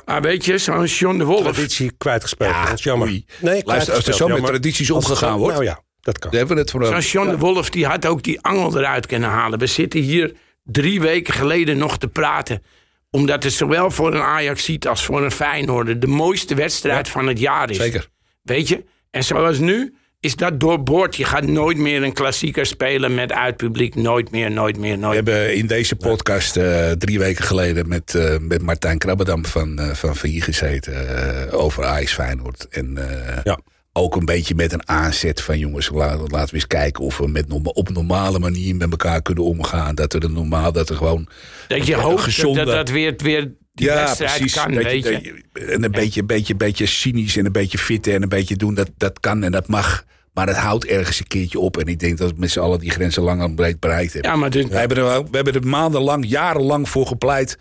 [0.05, 1.41] Maar weet je, zo'n John de Wolf.
[1.41, 2.51] Traditie kwijtgespeeld.
[2.51, 3.07] Ja, dat is jammer.
[3.07, 3.25] oei.
[3.41, 5.53] Nee, Luister, als er zo met tradities omgegaan wordt...
[5.53, 6.35] Nou ja, dat kan.
[6.35, 9.29] hebben we het voor Zo'n John de Wolf, die had ook die angel eruit kunnen
[9.29, 9.59] halen.
[9.59, 10.33] We zitten hier
[10.63, 12.63] drie weken geleden nog te praten.
[13.11, 17.27] Omdat het zowel voor een Ajax ziet als voor een Feyenoord de mooiste wedstrijd van
[17.27, 17.77] het jaar is.
[17.77, 18.07] Zeker.
[18.41, 18.83] Weet je?
[19.11, 21.15] En zoals nu is dat doorboord.
[21.15, 23.95] Je gaat nooit meer een klassieker spelen met uitpubliek.
[23.95, 28.15] Nooit meer, nooit meer, We nooit hebben in deze podcast eh, drie weken geleden met,
[28.15, 32.67] eh, met Martijn Krabbedam van, eh van VI gezeten over Ajax Feyenoord.
[32.69, 32.97] En
[33.43, 33.59] Ja.
[33.99, 37.45] Ook een beetje met een aanzet van jongens, laten, we eens kijken of we met
[37.63, 39.95] op normale manier met elkaar kunnen omgaan.
[39.95, 41.27] Dat er een normaal, dat er gewoon
[41.67, 45.43] Dat je hoopt gezonde- dat dat weer, weer die wedstrijd kan, Dat weet je.
[45.53, 48.73] dat En een beetje, beetje, beetje cynisch en een beetje fitten en een beetje doen,
[48.73, 50.05] dat, dat kan en dat mag.
[50.33, 51.77] Maar het houdt ergens een keertje op.
[51.77, 54.31] En ik denk dat we met z'n allen die grenzen lang en breed bereikt hebben.
[54.31, 57.57] Ja, maar dit, We, hebben er, we hebben er maandenlang, jarenlang voor gepleit.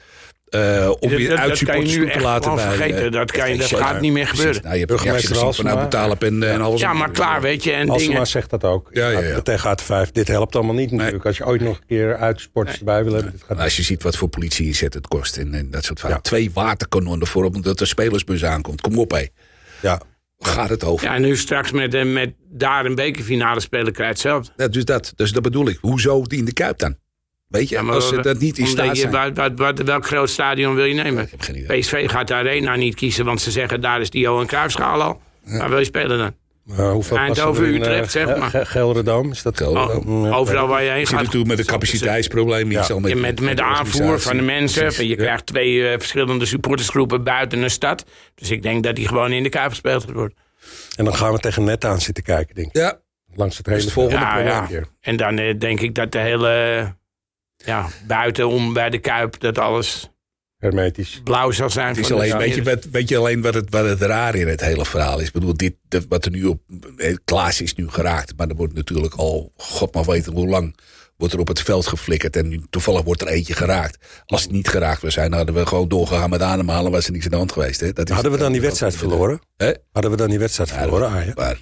[0.51, 2.65] Eh om Dat- weer nu toe te echt laten bij...
[2.65, 3.13] vergeten.
[3.13, 4.63] Dat kan je- dat ja, gaat niet meer gebeuren.
[4.63, 5.71] Nou, je Burgemeester van Halsema.
[5.71, 6.81] Abu Talib en, eh, en alles.
[6.81, 7.73] ja, maar klaar, weet je.
[7.73, 8.27] En Alsema dingen.
[8.27, 8.89] zegt dat ook.
[8.93, 9.41] Ja, ja, ja.
[9.41, 10.11] Tegen AT5.
[10.13, 11.27] Dit helpt allemaal niet natuurlijk.
[11.27, 13.33] Als je ooit nog een keer uitsporters erbij wil hebben.
[13.33, 15.37] Dit gaat Maar Als je ziet wat voor politie inzet het kost.
[15.37, 16.11] En, en dat soort van.
[16.11, 16.21] Ja.
[16.21, 18.81] Twee waterkanonnen voor omdat de spelersbus aankomt.
[18.81, 19.27] Kom op, hé.
[19.83, 20.01] Ja.
[20.39, 21.07] Gaat het over?
[21.07, 24.53] Ja, en nu straks met, eh, met daar een bekerfinale spelen krijgt hetzelfde.
[24.57, 25.79] Ja, dus, dat, dus dat bedoel ik.
[25.81, 26.97] Hoezo die in de Kuip dan?
[27.49, 29.13] Weet je, Ja, maar als ze dat niet in staat je, zijn.
[29.13, 31.25] wat, wat, wat, welk groot stadion wil je nemen?
[31.25, 31.79] Ik heb geen idee.
[31.81, 35.21] PSV gaat de Arena niet kiezen, want ze zeggen daar is die Johan Cruijffschaal al.
[35.45, 36.35] Waar wil je spelen dan?
[36.79, 38.51] Uh, hoeveel Eindhoven, in, Utrecht, eh, zeg maar.
[38.51, 39.61] Ge- Gelderdoom, is dat.
[39.61, 41.25] Oh, overal waar je heen Je zit gaat.
[41.25, 42.71] natuurlijk met een capaciteitsprobleem.
[42.71, 42.87] Ja.
[42.99, 44.83] met, met de aanvoer van de mensen.
[44.83, 45.09] Precies.
[45.09, 48.05] Je krijgt twee eh, verschillende supportersgroepen buiten een stad.
[48.35, 50.37] Dus ik denk dat die gewoon in de Kuip gespeeld gaat worden.
[50.97, 52.77] En dan gaan we tegen net aan zitten kijken, denk ik.
[52.77, 53.01] Ja,
[53.35, 54.67] Langs het hele het volgende Ja, probleem ja.
[54.67, 54.87] hier.
[55.01, 56.97] En dan eh, denk ik dat de hele...
[57.65, 60.11] Ja, buitenom bij de Kuip, dat alles
[60.59, 61.21] Hermetisch.
[61.25, 61.89] blauw zal zijn.
[61.89, 64.61] het is alleen, weet, je, weet je alleen wat het, wat het raar in het
[64.61, 65.27] hele verhaal is?
[65.27, 66.61] Ik bedoel, dit, dat, wat er nu op...
[66.97, 69.53] eh, Klaas is nu geraakt, maar er wordt natuurlijk al...
[69.57, 70.77] God maar weten hoe lang
[71.17, 72.37] wordt er op het veld geflikkerd.
[72.37, 74.23] En nu, toevallig wordt er eentje geraakt.
[74.27, 76.93] Als het niet geraakt was zijn, hadden we gewoon doorgegaan met ademhalen.
[76.93, 77.81] Was er niks aan de hand geweest.
[77.81, 77.93] Hè?
[77.93, 79.41] Dat is, Hadden we dan die wedstrijd verloren?
[79.57, 79.73] Hè?
[79.93, 81.11] Hadden we dan die wedstrijd verloren?
[81.35, 81.61] Maar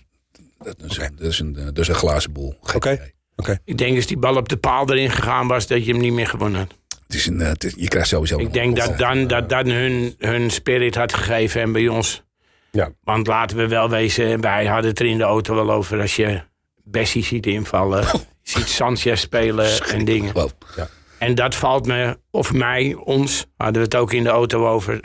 [0.58, 2.58] dat is, dat, is een, dat is een glazen boel.
[2.62, 2.92] Geen Oké.
[2.92, 3.14] idee.
[3.64, 6.12] Ik denk als die bal op de paal erin gegaan was, dat je hem niet
[6.12, 6.74] meer gewonnen had.
[7.06, 8.38] Het is een, eh, het is- je krijgt sowieso...
[8.38, 12.22] Ik denk dat dan, dat dan hun, hun spirit had gegeven en bij ons.
[12.70, 12.90] Ja.
[13.02, 16.16] Want laten we wel wezen, wij hadden het er in de auto wel over als
[16.16, 16.40] je
[16.84, 18.00] Bessie ziet invallen.
[18.02, 18.18] je
[18.52, 20.30] ziet Sanchez spelen en dingen.
[20.30, 20.50] Gewoon.
[21.18, 25.00] En dat valt me, of mij, ons, hadden we het ook in de auto over.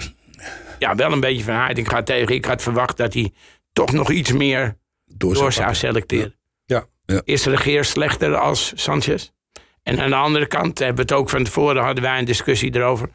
[0.79, 2.35] Ja, wel een beetje van Heiting gaat tegen.
[2.35, 3.31] Ik had verwacht dat hij
[3.73, 6.35] toch nog iets meer Door, door zou zou selecteren.
[7.11, 7.21] Ja.
[7.23, 9.29] Is Regeer slechter als Sanchez?
[9.83, 12.75] En aan de andere kant hebben we het ook van tevoren hadden wij een discussie
[12.75, 13.09] erover.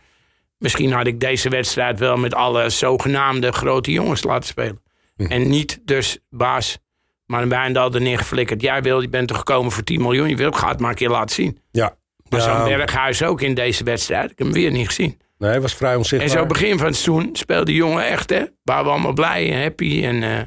[0.59, 4.82] Misschien had ik deze wedstrijd wel met alle zogenaamde grote jongens laten spelen.
[5.16, 5.24] Hm.
[5.26, 6.78] En niet dus baas,
[7.26, 8.61] maar een Wijndal er neergeflikkerd.
[8.62, 10.28] Jij wil, je bent toch gekomen voor 10 miljoen.
[10.28, 11.59] Je wil, ga het maar een keer laten zien.
[11.70, 11.96] Ja.
[12.28, 14.30] Maar Ja, zo'n Berghuis ook in deze wedstrijd.
[14.30, 15.18] Ik heb hem weer niet gezien.
[15.38, 16.30] Nee, hij was vrij En onzichtbaar.
[16.30, 18.44] zo begin van het seizoen speelde die jongen echt, hè.
[18.62, 20.04] Waren we allemaal blij en happy.
[20.04, 20.40] En, eh,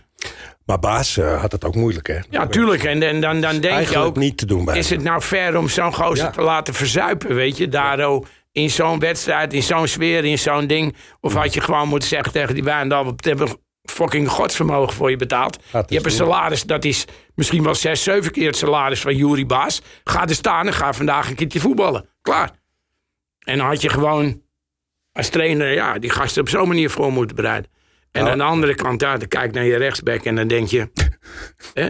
[0.70, 2.20] Maar Baas eh, had het ook moeilijk, hè?
[2.30, 2.84] Ja, tuurlijk.
[2.84, 4.16] En, en dan, dan denk je ook...
[4.16, 4.98] niet te doen bij Is hem.
[5.00, 6.32] het nou fair om zo'n gozer Ja.
[6.32, 7.68] te laten verzuipen, weet je?
[7.68, 10.96] Daardoor in zo'n wedstrijd, in zo'n sfeer, in zo'n ding.
[11.22, 13.06] Of had je gewoon moeten zeggen tegen die Wijndal...
[13.06, 13.50] we hebben
[13.84, 15.60] fucking godsvermogen voor je betaald.
[15.72, 17.06] Je hebt een salaris, dat is
[17.36, 19.82] misschien wel zes, zeven keer het salaris van Jury Baas.
[20.04, 22.10] Ga er staan en ga vandaag een keertje voetballen.
[22.22, 22.52] Klaar.
[23.40, 24.42] En dan had je gewoon
[25.12, 27.72] als trainer ja, die gasten op zo'n manier voor moeten bereiden.
[28.12, 30.90] En Nou, aan de andere kant, dan kijk naar je rechtsback en dan denk je...
[31.74, 31.88] hè?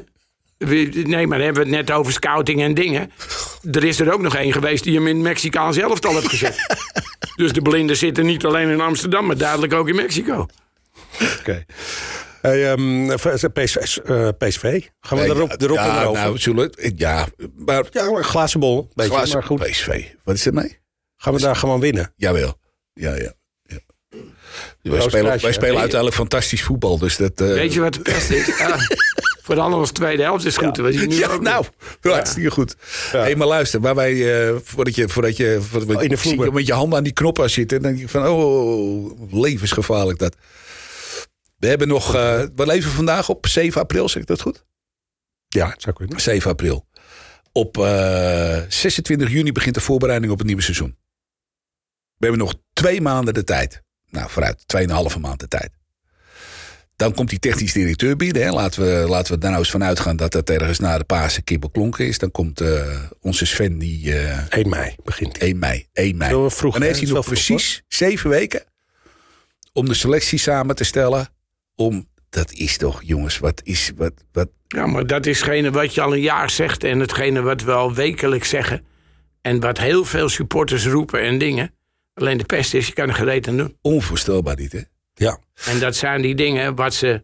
[1.03, 3.11] Nee, maar dan hebben we het net over scouting en dingen.
[3.71, 6.55] Er is er ook nog één geweest die hem in Mexicaans elftal heeft gezet.
[7.35, 10.45] dus de blinden zitten niet alleen in Amsterdam, maar duidelijk ook in Mexico.
[11.39, 11.65] Oké.
[12.41, 13.15] Hey, ehm,
[13.53, 14.83] PSV, eh, PSV.
[14.99, 16.21] Gaan we Nee, erop, erop ja, en erover?
[16.21, 18.89] nou, zullen, ja, maar ja, een glazen bol.
[18.93, 19.59] Beetje, glazen- maar goed.
[19.59, 20.03] PSV.
[20.23, 20.77] Wat is er mee?
[21.17, 22.13] Gaan we daar gewoon winnen?
[22.15, 22.59] Jawel.
[22.93, 23.33] Ja, ja.
[24.81, 24.91] Ja.
[24.91, 26.97] Wij spelen, wij spelen uiteindelijk fantastisch voetbal.
[26.97, 28.45] Dus dat, eh, Weet je wat de pest is?
[28.57, 28.77] Ja,
[29.41, 30.75] vooral als tweede helft is goed.
[30.75, 31.65] Je nu ja, ook nou,
[32.01, 32.75] hartstikke goed.
[33.11, 36.53] Hey, maar luister, waar wij, eh, voordat je, voordat je, voordat Oh, in de vloer.
[36.53, 40.35] met je handen aan die knoppen zitten, dan denk je van, oh, levensgevaarlijk dat.
[41.57, 44.65] We hebben nog, eh we leven vandaag op 7 april, zeg ik dat goed?
[45.47, 46.21] Ja, zou kunnen.
[46.21, 46.87] 7 april.
[47.51, 50.97] Op eh 26 juni begint de voorbereiding op het nieuwe seizoen.
[52.17, 53.81] We hebben nog twee maanden de tijd.
[54.09, 55.69] Nou, vooruit, tweeënhalve maand de tijd.
[56.95, 58.41] Dan komt die technisch directeur binnen.
[58.41, 58.49] Hè.
[58.49, 61.43] Laten, we, laten we daar nou eens van uitgaan dat dat ergens na de Pasen
[61.43, 62.17] keer beklonken is.
[62.17, 65.47] Dan komt eh, onze Sven die eh 1 mei begint hij.
[65.47, 65.87] 1 mei.
[65.93, 66.29] 1 mei.
[66.29, 68.63] Heel vroeg, Dan heeft hij nog precies zeven weken
[69.73, 71.27] om de selectie samen te stellen.
[71.75, 75.93] Om, dat is toch, jongens, wat is, wat, wat, Ja, maar dat is hetgene wat
[75.93, 78.85] je al een jaar zegt en hetgene wat we al wekelijks zeggen.
[79.41, 81.73] En wat heel veel supporters roepen en dingen.
[82.19, 83.77] Alleen de pest is, je kan er gereed aan doen.
[83.81, 84.81] onvoorstelbaar dit, hè?
[85.13, 85.39] Ja.
[85.65, 87.23] En dat zijn die dingen wat ze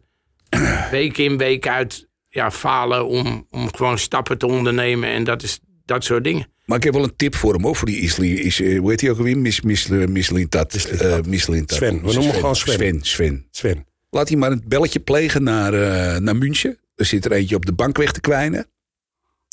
[0.91, 5.09] week in week uit ja, falen om, om gewoon stappen te ondernemen.
[5.09, 6.47] En dat is dat soort dingen.
[6.65, 7.75] Maar ik heb wel een tip voor hem, hoor.
[7.75, 9.37] Voor die Isli, is, eh, hoe heet hij ook alweer?
[9.37, 10.73] Mis, mis, Mislintat.
[11.27, 11.71] Mislintat.
[11.71, 11.77] Eh.
[11.77, 12.75] Sven, we noemen hem gewoon Sven.
[12.75, 13.47] Sven, Sven.
[13.51, 13.85] Sven.
[14.09, 16.79] Laat hij maar een belletje plegen naar, eh, naar München.
[16.95, 18.67] Er zit er eentje op de bank weg te kwijnen.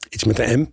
[0.09, 0.66] Iets met de M.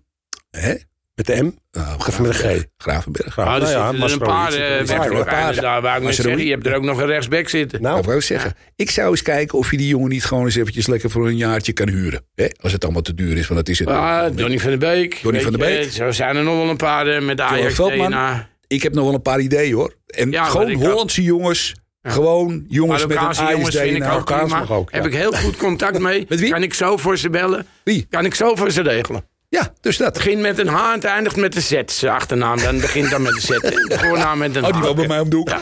[0.49, 0.75] Hè?
[1.19, 1.51] Met de M.
[1.71, 2.63] Nou, Of met een G.
[2.77, 3.39] Gravenberg.
[3.39, 5.61] Ah, er nou ja, er een paar eh.
[5.61, 6.45] Daar wou ik net zeggen.
[6.45, 7.81] Je hebt er ook nog een rechtsback zitten.
[7.81, 8.53] Nou, Nou, wou ik zeggen.
[8.75, 11.37] Ik zou eens kijken of je die jongen niet gewoon eens eventjes lekker voor een
[11.37, 12.25] jaartje kan huren.
[12.35, 12.45] Hè?
[12.61, 13.87] Als het allemaal te duur is, want dat is het.
[13.87, 15.19] Ah, Donny van der Beek.
[15.21, 15.91] Donny van der je, Beek.
[15.91, 17.75] Zo zijn er nog wel een paar eh, met de Ajax.
[17.75, 18.49] DNA.
[18.67, 19.93] Ik heb nog wel een paar ideeën hoor.
[20.05, 21.75] En Ja, gewoon Hollandse jongens.
[22.01, 24.69] Gewoon jongens met een jongens vind ik ASD.
[24.69, 24.91] ook.
[24.91, 26.25] Heb ik heel goed contact mee.
[26.29, 26.51] Met wie?
[26.51, 27.65] Kan ik zo voor ze bellen.
[27.83, 28.05] Wie?
[28.09, 29.23] Kan ik zo voor ze regelen.
[29.49, 30.13] Ja, dus dat.
[30.13, 31.81] begint met een H en het eindigt met een Z.
[31.85, 33.47] Zijn achternaam dan begint dan met een Z.
[33.47, 34.85] De voornaam met een Oh, die H.
[34.85, 35.49] woont bij mij om de hoek.
[35.49, 35.61] Ja.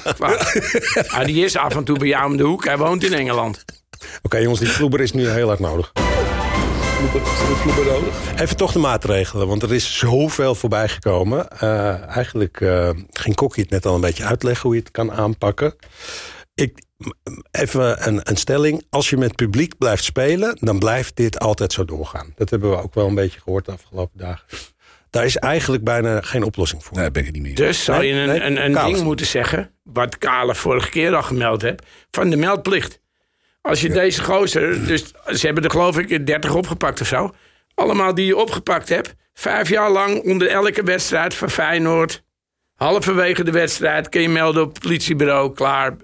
[1.07, 2.65] Ah, die is af en toe bij jou om de hoek.
[2.65, 3.65] Hij woont in Engeland.
[4.21, 5.91] Oké jongens, die vloeber is nu heel hard nodig.
[8.37, 11.49] Even toch de maatregelen, want er is zoveel voorbij gekomen.
[11.49, 15.11] Eh, eigenlijk eh, ging Kokkie het net al een beetje uitleggen hoe je het kan
[15.11, 15.75] aanpakken.
[16.55, 16.79] Ik,
[17.51, 18.85] even een, een stelling.
[18.89, 22.33] Als je met publiek blijft spelen, dan blijft dit altijd zo doorgaan.
[22.35, 24.45] Dat hebben we ook wel een beetje gehoord de afgelopen dagen.
[25.09, 26.93] Daar is eigenlijk bijna geen oplossing voor.
[26.93, 27.55] Nee, daar ben ik niet meer.
[27.55, 29.71] Dus zou je een, nee, een, een ding moeten zeggen...
[29.83, 31.83] wat Kale vorige keer al gemeld heeft...
[32.11, 33.01] van de meldplicht.
[33.61, 34.85] Als je deze gozer...
[34.85, 37.31] dus ze hebben er geloof ik 30 opgepakt of zo...
[37.73, 39.15] allemaal die je opgepakt hebt...
[39.33, 42.23] vijf jaar lang onder elke wedstrijd van Feyenoord...
[42.75, 45.53] halverwege de wedstrijd kun je melden op het politiebureau...
[45.53, 45.95] klaar,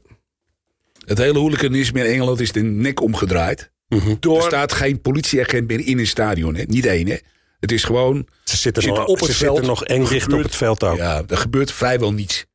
[1.06, 3.72] Het hele hooliganisme in Engeland is de nek omgedraaid.
[4.20, 4.38] door...
[4.38, 6.56] Er staat geen politieagent meer in een stadion.
[6.56, 6.64] Hè?
[6.68, 7.18] Niet één, hè?
[7.60, 8.28] Het is gewoon...
[8.44, 9.58] Ze zitten, Zit nog, op het ze veld.
[9.58, 10.98] zitten nog eng dicht op het veld ook.
[10.98, 12.46] Ja, er gebeurt vrijwel niets.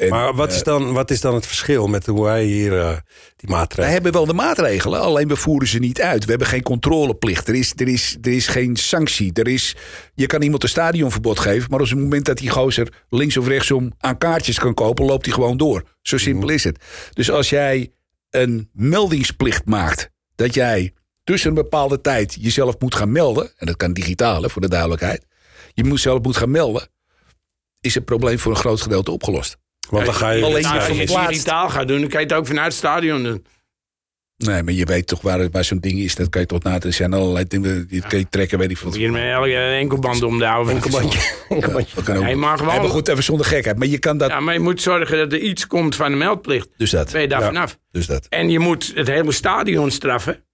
[0.00, 2.78] En, Maar wat eh, is, dan, wat is dan het verschil met hoe wij hier
[2.78, 2.90] eh,
[3.36, 3.92] die wij maatregelen...
[3.92, 6.24] hebben wel de maatregelen, alleen we voeren ze niet uit.
[6.24, 7.48] We hebben geen controleplicht.
[7.48, 9.32] Er is, er is, er is geen sanctie.
[9.32, 9.76] Er is,
[10.14, 13.46] je kan iemand een stadionverbod geven, maar op het moment dat die gozer links of
[13.46, 15.82] rechtsom aan kaartjes kan kopen, loopt hij gewoon door.
[16.02, 16.84] Zo simpel is het.
[17.12, 17.92] Dus als jij
[18.30, 20.92] een meldingsplicht maakt, dat jij
[21.24, 24.68] tussen een bepaalde tijd jezelf moet gaan melden, en dat kan digitaal hè, voor de
[24.68, 25.26] duidelijkheid,
[25.74, 26.88] je moet zelf moet gaan melden,
[27.80, 29.58] is het probleem voor een groot gedeelte opgelost.
[29.90, 30.44] Want dan ga je...
[30.44, 32.74] Alleen Nou, je als je digitaal gaat doen, dan kan je het ook vanuit het
[32.76, 33.44] stadion doen.
[34.36, 36.14] Nee, maar je weet toch waar, waar zo'n ding is.
[36.14, 36.80] Dat kan je toch na.
[36.80, 37.86] Er zijn allerlei dingen.
[37.88, 38.92] Die kan je trekken, weet ik veel.
[38.94, 41.18] Hier met elke enkelband om de oude Enkelbandje.
[42.04, 42.88] Hij mag wel.
[42.88, 43.78] Goed, even zonder gekheid.
[43.78, 44.30] Maar je kan dat.
[44.30, 46.68] Ja, maar je moet zorgen dat er iets komt van de meldplicht.
[46.76, 47.12] Dus dat.
[47.12, 47.46] Ben je daar Ja.
[47.46, 47.78] vanaf.
[47.90, 48.26] Dus dat.
[48.28, 50.44] En je moet het hele stadion straffen.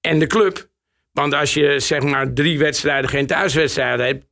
[0.00, 0.68] En de club.
[1.12, 4.24] Want als je zeg maar drie wedstrijden geen thuiswedstrijden hebt.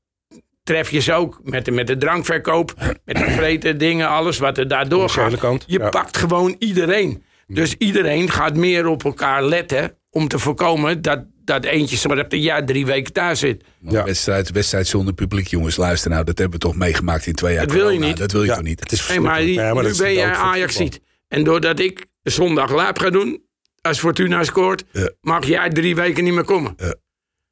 [0.68, 2.74] Tref je ze ook met de, met de drankverkoop.
[3.04, 5.38] Met de vreten dingen, alles wat er daardoor gaat.
[5.38, 5.88] kant, Je ja.
[5.88, 7.22] pakt gewoon iedereen.
[7.46, 9.96] Dus iedereen gaat meer op elkaar letten.
[10.10, 13.64] om te voorkomen dat, dat eentje zorgt dat jij drie weken thuis zit.
[13.78, 14.04] Ja.
[14.04, 15.76] Wedstrijd, wedstrijd zonder publiek, jongens.
[15.76, 18.16] Luister nou, dat hebben we toch meegemaakt in twee jaar Dat wil je niet.
[18.16, 18.80] Dat wil je Ja, toch niet?
[18.80, 19.68] Het is Nee, maar verschrikkelijk.
[19.68, 21.00] Ja, maar nu ben het Ajax ziet.
[21.28, 23.42] En doordat ik zondag laap ga doen,
[23.80, 25.10] als Fortuna scoort, Ja.
[25.20, 26.74] mag jij drie weken niet meer komen.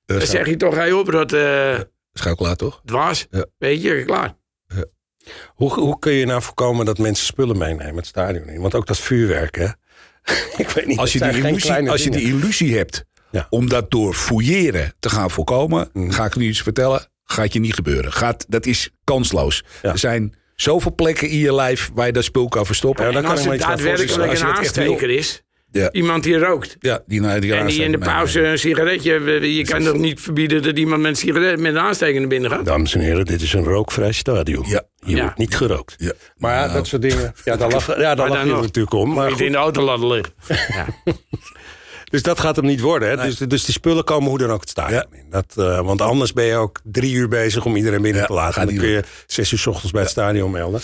[0.07, 1.75] Dan zeg je toch, hé op, dat eh
[2.19, 2.81] Schakelaar toch?
[2.85, 3.27] dwaas.
[3.31, 3.47] Ja.
[3.59, 4.35] Weet je, klaar.
[5.47, 8.61] Hoe, hoe kun je nou voorkomen dat mensen spullen meenemen het stadion in?
[8.61, 9.65] Want ook dat vuurwerk, hè?
[10.63, 10.99] ik weet niet.
[10.99, 13.47] Als je, die illusie, als je die illusie hebt Ja.
[13.51, 16.11] om dat door fouilleren te gaan voorkomen, Mhm.
[16.11, 18.13] ga ik nu iets vertellen, gaat je niet gebeuren.
[18.13, 19.65] Gaat, dat is kansloos.
[19.83, 19.91] Ja.
[19.93, 23.05] Er zijn zoveel plekken in je lijf waar je dat spul kan verstoppen.
[23.05, 25.43] Ja, daar En kan als ik me het daadwerkelijk een Als aansteker is,
[25.77, 25.93] Ja.
[25.93, 26.77] iemand die rookt.
[26.81, 29.55] Ja, die, En die in de pauze een sigaretje.
[29.55, 32.51] Je kan toch niet verbieden dat iemand met een sigaret met een aansteker naar binnen
[32.51, 32.65] gaat?
[32.65, 34.65] Dames en heren, dit is een rookvrij stadion.
[34.69, 34.83] Ja.
[35.05, 35.23] Hier Ja.
[35.23, 35.95] wordt niet gerookt.
[35.99, 36.13] Ja.
[36.37, 37.35] Maar ja, Nou, dat soort dingen.
[37.45, 38.63] Ja, daar lachen, ja, daar dan lachen je nog.
[38.63, 39.13] natuurlijk om.
[39.15, 40.33] Maar Niet goed, in de auto laten liggen.
[40.77, 40.87] Ja.
[42.11, 43.09] dus dat gaat hem niet worden.
[43.09, 43.17] Hè?
[43.27, 45.25] Dus, dus die spullen komen hoe dan ook het stadion in.
[45.31, 48.33] Dat, eh, want anders ben je ook drie uur bezig om iedereen binnen Ja, te
[48.33, 48.61] laten.
[48.61, 50.81] En dan kun je zes uur s ochtends bij het stadion melden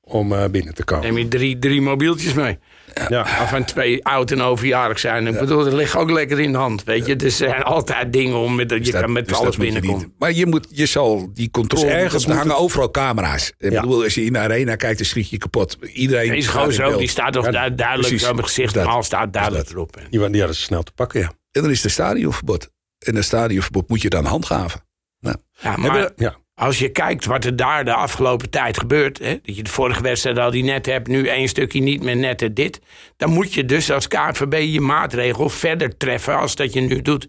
[0.00, 1.04] om eh, binnen te komen.
[1.04, 2.58] Neem je drie, drie mobieltjes mee.
[3.08, 3.22] Ja.
[3.22, 5.26] Waarvan twee oud en overjarig zijn.
[5.26, 6.84] Ik bedoel, dat ligt ook lekker in de hand.
[6.84, 9.56] Weet je, er zijn altijd dingen om met, je Dus dat- kan met dus alles
[9.56, 10.08] dat je niet.
[10.18, 11.84] Maar je, moet, je zal die controle...
[11.86, 13.52] Dus ergens er hangen het- overal camera's.
[13.58, 13.80] Ik Ja.
[13.80, 15.78] bedoel, als je in de arena kijkt, dan schiet je kapot.
[15.92, 18.26] Iedereen Deze in gozer ook, die staat toch duidelijk precies.
[18.28, 18.74] op mijn gezicht.
[18.74, 18.86] Dat.
[18.86, 19.72] Al staat duidelijk Dat.
[19.72, 19.96] erop.
[20.10, 21.32] Die, die hadden ze snel te pakken, ja.
[21.52, 22.70] En dan is er stadionverbod.
[22.98, 24.80] En een stadionverbod moet je dan handhaven.
[25.20, 26.36] Nou, Ja, maar Hebben- ja.
[26.56, 29.18] Als je kijkt wat er daar de afgelopen tijd gebeurt.
[29.18, 32.16] Hè, dat je de vorige wedstrijd al die net hebt, nu één stukje niet meer
[32.16, 32.80] netten dit.
[33.16, 37.28] Dan moet je dus als KNVB je maatregel verder treffen als dat je nu doet.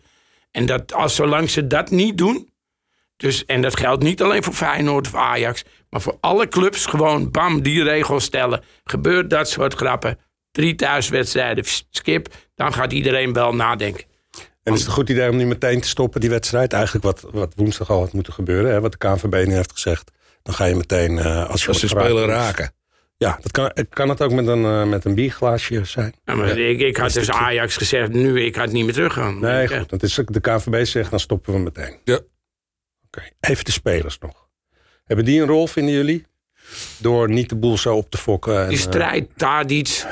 [0.51, 2.49] En dat als zolang ze dat niet doen.
[3.17, 5.63] Dus, en dat geldt niet alleen voor Feyenoord of Ajax.
[5.89, 8.63] Maar voor alle clubs gewoon bam die regels stellen.
[8.83, 10.19] Gebeurt dat soort grappen.
[10.51, 12.27] Drie thuiswedstrijden, skip.
[12.55, 14.05] Dan gaat iedereen wel nadenken.
[14.67, 16.73] En is het een goed idee om nu meteen te stoppen, die wedstrijd?
[16.73, 18.81] Eigenlijk wat, wat woensdag al had moeten gebeuren, hè?
[18.81, 20.11] wat de KNVB nu heeft gezegd.
[20.43, 22.71] Dan ga je meteen, eh, als je als ze spelen raken.
[23.17, 26.13] Ja, dat kan, kan het ook met een, eh, met een bierglaasje zijn?
[26.25, 29.39] Ja, maar ik, ik had dus Ajax gezegd, nu ik had niet meer teruggaan.
[29.39, 29.89] Nee, Ik, goed.
[29.89, 31.97] Dat is, de KNVB zegt, dan stoppen we meteen.
[32.03, 32.19] Ja.
[33.05, 34.47] Oké, even de spelers nog.
[35.05, 36.25] Hebben die een rol, vinden jullie?
[36.97, 38.61] Door niet de boel zo op te fokken.
[38.61, 40.05] En, Die eh, strijd, Tadic,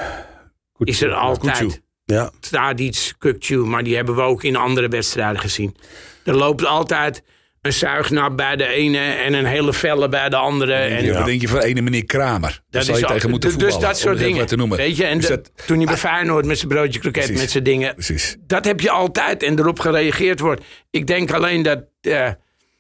[0.74, 1.58] goed is er altijd.
[1.58, 1.84] Kutsu.
[2.06, 5.76] Ja, Tadic, Kukcu, maar die hebben we ook in andere wedstrijden gezien.
[6.24, 7.24] Er loopt altijd
[7.62, 10.74] een zuignap bij de ene en een hele felle bij de andere.
[10.74, 11.14] En Ja.
[11.14, 12.50] Wat denk je van ene meneer Kramer?
[12.50, 13.88] Daar dat zal je tegen moeten dus voetballen.
[13.88, 14.38] dat om soort dingen.
[14.40, 14.78] wat te noemen.
[14.78, 17.42] Weet je, en Dus de- dat- toen hij bij Feyenoord met zijn broodje kroket, Precies.
[17.42, 17.94] met zijn dingen.
[17.94, 18.36] Precies.
[18.48, 20.64] Dat heb je altijd en erop gereageerd wordt.
[20.92, 22.30] Ik denk alleen dat eh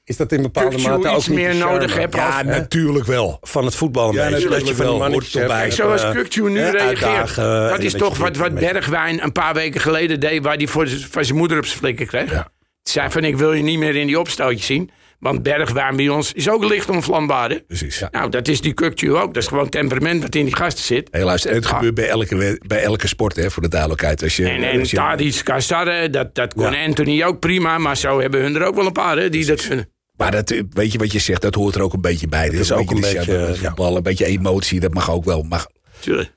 [0.06, 3.06] is dat in bepaalde Kukçu mate ook iets niet meer nodig hebt Ja, als- natuurlijk
[3.06, 3.38] wel.
[3.42, 4.34] van het voetbal een Ja, beetje?
[4.36, 4.98] natuurlijk dat je wel.
[5.12, 6.82] Hoort er hebt, toch Zoals eh, Kukcu nu eh, reageert.
[7.04, 10.44] uitdagen en dat is toch wat, Bergwijn een paar weken geleden deed...
[10.44, 12.32] waar hij voor van zijn moeder op zijn flikken kreeg.
[12.32, 12.48] Ja.
[12.84, 14.90] Zei van, ik wil je niet meer in die opstootjes zien.
[15.20, 17.50] Want Bergwijn bij ons is ook licht onvlambaar.
[17.50, 17.60] hè?
[17.68, 18.04] Precies.
[18.12, 19.34] Nou, dat is die Kukcu ook.
[19.34, 21.08] Dat is gewoon temperament wat in die gasten zit.
[21.12, 21.74] Hey, luister, het Ah.
[21.74, 24.24] gebeurt bij elke, bij elke sport, hè, voor de duidelijkheid.
[24.24, 26.86] Als je, En, en als je- Tadic, Cassarre, dat, dat kon Ja.
[26.86, 27.78] Anthony ook prima.
[27.78, 29.90] Maar zo hebben hun er ook wel een paar hè, die dat kunnen.
[30.18, 32.50] Maar dat, weet je wat je zegt, dat hoort er ook een beetje bij.
[32.50, 33.54] Dat is ook een beetje, ja.
[33.54, 35.42] voetbal, Een beetje emotie, dat mag ook wel.
[35.42, 35.68] Mag,
[36.00, 36.32] Tuurlijk.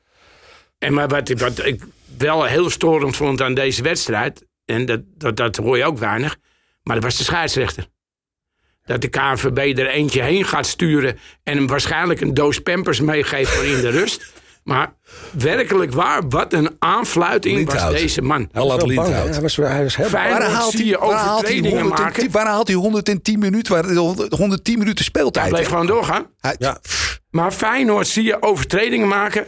[0.79, 1.83] En maar wat, wat ik
[2.17, 4.47] wel heel storend vond aan deze wedstrijd...
[4.65, 6.37] en dat, dat, dat hoor je ook weinig...
[6.83, 7.87] maar dat was de scheidsrechter.
[8.85, 11.19] Dat de KNVB er eentje heen gaat sturen...
[11.43, 14.33] en hem waarschijnlijk een doos pampers meegeeft voor in de rust...
[14.69, 14.93] Maar
[15.33, 18.49] werkelijk waar, wat een aanfluiting was deze man.
[18.53, 19.09] Hij Wel bang.
[19.09, 21.81] Hij was, hij was heel Feyenoord Waar haalt zie hij, je waar haalt hij overtredingen
[21.81, 22.31] 110, maken.
[22.31, 23.95] waar haalt hij 110 minuten, waar,
[24.29, 25.45] 110 minuten speeltijd?
[25.45, 26.27] Hij bleef gewoon doorgaan.
[26.41, 26.81] Hij- Ja.
[27.31, 29.47] Maar Feyenoord zie je overtredingen maken.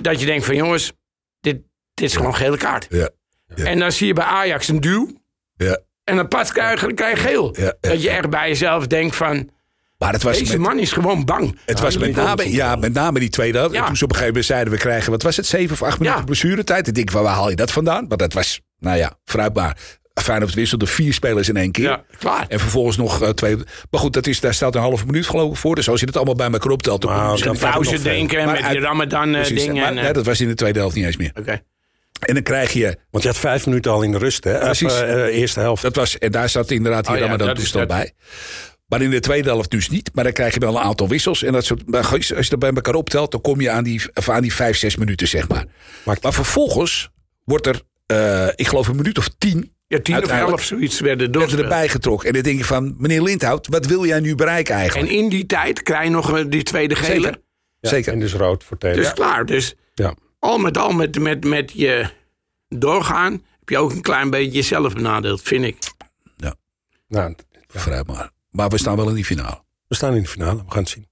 [0.00, 0.92] Dat je denkt van jongens,
[1.40, 1.56] dit,
[1.94, 2.86] dit is gewoon gele kaart.
[2.90, 3.08] Ja.
[3.54, 3.64] Ja.
[3.64, 5.10] En dan zie je bij Ajax een duw.
[5.56, 5.78] Ja.
[6.04, 7.54] En dan pas krijg je, krijg je geel.
[7.58, 9.50] Ja, ja, dat je echt bij jezelf denkt van...
[9.98, 11.58] Maar het was, Deze met, man is gewoon bang.
[11.66, 13.74] het was met, name, ja, met name die tweede helft.
[13.74, 13.86] Ja.
[13.86, 15.98] Toen ze op een gegeven moment zeiden we krijgen, wat was het, 7 of 8
[15.98, 16.24] minuten Ja.
[16.24, 16.86] blessuretijd.
[16.86, 18.08] Ik denk van waar haal je dat vandaan?
[18.08, 19.76] Want dat was, nou ja, fruitbaar.
[20.22, 21.84] Feyenoord wisselde vier spelers in één keer.
[21.84, 22.44] Ja, klaar.
[22.48, 23.56] En vervolgens nog eh, twee.
[23.90, 25.74] Maar goed, dat is, daar staat een halve minuut geloof ik voor.
[25.74, 27.00] Dus als je het allemaal bij elkaar optelt.
[27.02, 28.02] Dan Nou, dan Pauze veel.
[28.02, 29.74] denken Maar met uit- die Ramadan eh, Precies, dingen.
[29.76, 31.30] maar, en, nee, eh, dat was in de tweede helft niet eens meer.
[31.38, 31.60] Oké.
[32.20, 32.98] En dan krijg je.
[33.10, 34.58] Want je had vijf minuten al in de rust, hè?
[34.58, 34.92] Precies.
[34.92, 35.82] Of, eh, eh, eerste helft.
[35.82, 37.98] Dat was, en daar zat inderdaad die Oh ja, Ramadan dat is toestand dat.
[37.98, 38.12] bij.
[38.88, 40.10] Maar in de tweede helft dus niet.
[40.14, 41.42] Maar dan krijg je wel een aantal wissels.
[41.42, 44.02] En dat soort, maar als je dat bij elkaar optelt, dan kom je aan die,
[44.26, 45.64] aan die vijf, zes minuten, zeg maar.
[46.04, 47.10] Maar- Maar vervolgens
[47.44, 49.74] wordt er, eh, ik geloof, een minuut of tien.
[49.88, 51.58] Ja, tien of elf zoiets werden Werd door.
[51.58, 52.28] er erbij getrokken.
[52.28, 55.12] En dan denk je van, meneer Lindhout, wat wil jij nu bereiken En eigenlijk?
[55.12, 57.20] in die tijd krijg je nog eh, die tweede gele.
[57.22, 57.40] Zeker.
[57.80, 58.12] Ja, Zeker.
[58.12, 59.02] En dus rood voor Taylor.
[59.02, 59.46] Dus klaar.
[59.46, 60.14] Dus Ja.
[60.38, 62.06] al met al met, met, met je
[62.68, 63.32] doorgaan.
[63.32, 65.76] heb je ook een klein beetje jezelf benadeeld, vind ik.
[67.08, 67.34] Nou,
[67.68, 68.30] Vooruit maar.
[68.56, 69.62] Maar we staan wel in die finale.
[69.88, 71.08] we staan in de finale, we gaan het zien.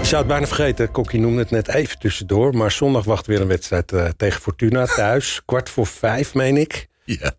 [0.00, 2.56] Je zou het bijna vergeten, Kokkie noemde het net even tussendoor...
[2.56, 5.40] maar zondag wacht weer een wedstrijd eh, tegen Fortuna thuis.
[5.46, 6.88] Kwart voor vijf, meen ik.
[7.04, 7.32] Ja.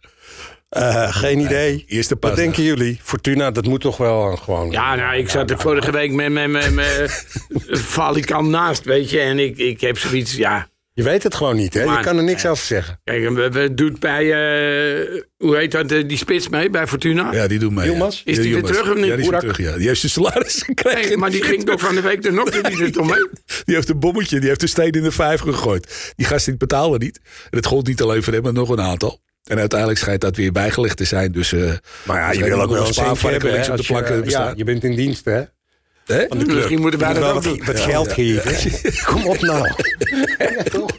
[0.70, 1.86] Eh, geen idee.
[1.88, 2.30] Eerste pas.
[2.30, 3.00] Wat denken jullie?
[3.02, 4.72] Fortuna, dat moet toch wel een gewoon...
[4.72, 6.80] Ja, nou, ik zat er vorige week met mijn
[7.98, 9.20] valikant naast, weet je.
[9.20, 10.68] En ik, ik heb zoiets, ja...
[10.96, 11.84] Je weet het gewoon niet, hè?
[11.84, 13.00] Je kan er niks over zeggen.
[13.04, 17.34] Kijk, we, we doet bij, eh, hoe heet dat, eh, die spits mee bij Fortuna?
[17.34, 17.92] Ja, die doen mee.
[17.92, 18.06] Ja.
[18.08, 19.06] Is die weer terug of niet?
[19.06, 19.78] Ja, die is weer terug, ja.
[19.78, 21.08] Die heeft zijn salaris gekregen.
[21.08, 23.28] Nee, maar die ging toch van de week de nog die er toch mee?
[23.66, 26.14] Die heeft een bommetje, die heeft een steen in de vijf gegooid.
[26.16, 27.20] Die gasten die betalen niet.
[27.50, 29.22] En het gold niet alleen voor hem, maar nog een aantal.
[29.44, 31.32] En uiteindelijk schijnt dat weer bijgelegd te zijn.
[31.32, 31.72] Dus, eh
[32.04, 33.84] Maar ja, je wil ook wel een hè, op de
[34.24, 35.42] je- Ja, je bent in dienst, hè?
[36.06, 36.26] Hè?
[36.28, 36.56] Van de club.
[36.56, 37.58] Misschien moeten wij dat ook doen.
[37.58, 39.06] wat, wat geld geven.
[39.06, 39.70] Kom op nou.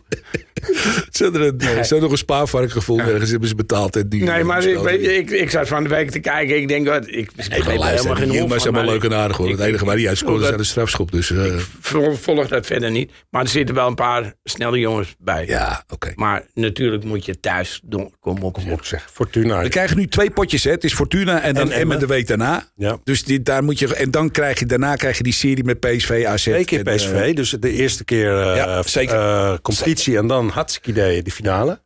[1.19, 3.07] Ze hadden een- ze hadden nog een spaarvarken gevonden.
[3.07, 3.97] Ergens hebben ze betaald.
[3.97, 4.91] En die, Nee, maar ik, besloten.
[4.91, 6.57] weet je, ik, ik zat van de week te kijken.
[6.57, 8.75] Ik denk, wat, ik Nee, begreep maar luister, helemaal geen die hol Yilmaz is van,
[8.75, 9.47] helemaal maar leuk en aardig hoor.
[9.49, 11.13] ik- Het enige waar hij uitscoorde is aan de strafschop.
[11.13, 13.11] Dus eh, vol- volg dat verder niet.
[13.31, 15.47] Maar er zitten wel een paar snelle jongens bij.
[15.47, 16.13] ja, oké.
[16.15, 18.15] Maar natuurlijk moet je thuis doen.
[18.21, 18.53] Kom op.
[18.55, 19.07] Kom op zeg.
[19.13, 19.61] Fortuna.
[19.63, 20.65] We krijgen nu twee potjes.
[20.65, 20.71] Hè.
[20.71, 22.69] Het is Fortuna en dan En Emmen de week daarna.
[22.77, 22.99] Ja.
[23.05, 25.81] Dus die, daar moet je, en dan krijg je, daarna krijg je die serie met
[25.81, 26.43] PSV, AZ.
[26.43, 29.15] Twee keer en, eh, PSV, dus de eerste keer eh, Ja, zeker.
[29.15, 31.83] eh, competitie en dan hartstikke idee de finale.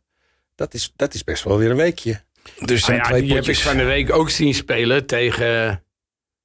[0.55, 2.21] Dat is, dat is best wel weer een weekje.
[2.65, 5.67] dus zijn ja, twee die heb ik potjes van de week ook zien spelen tegen
[5.67, 5.75] eh,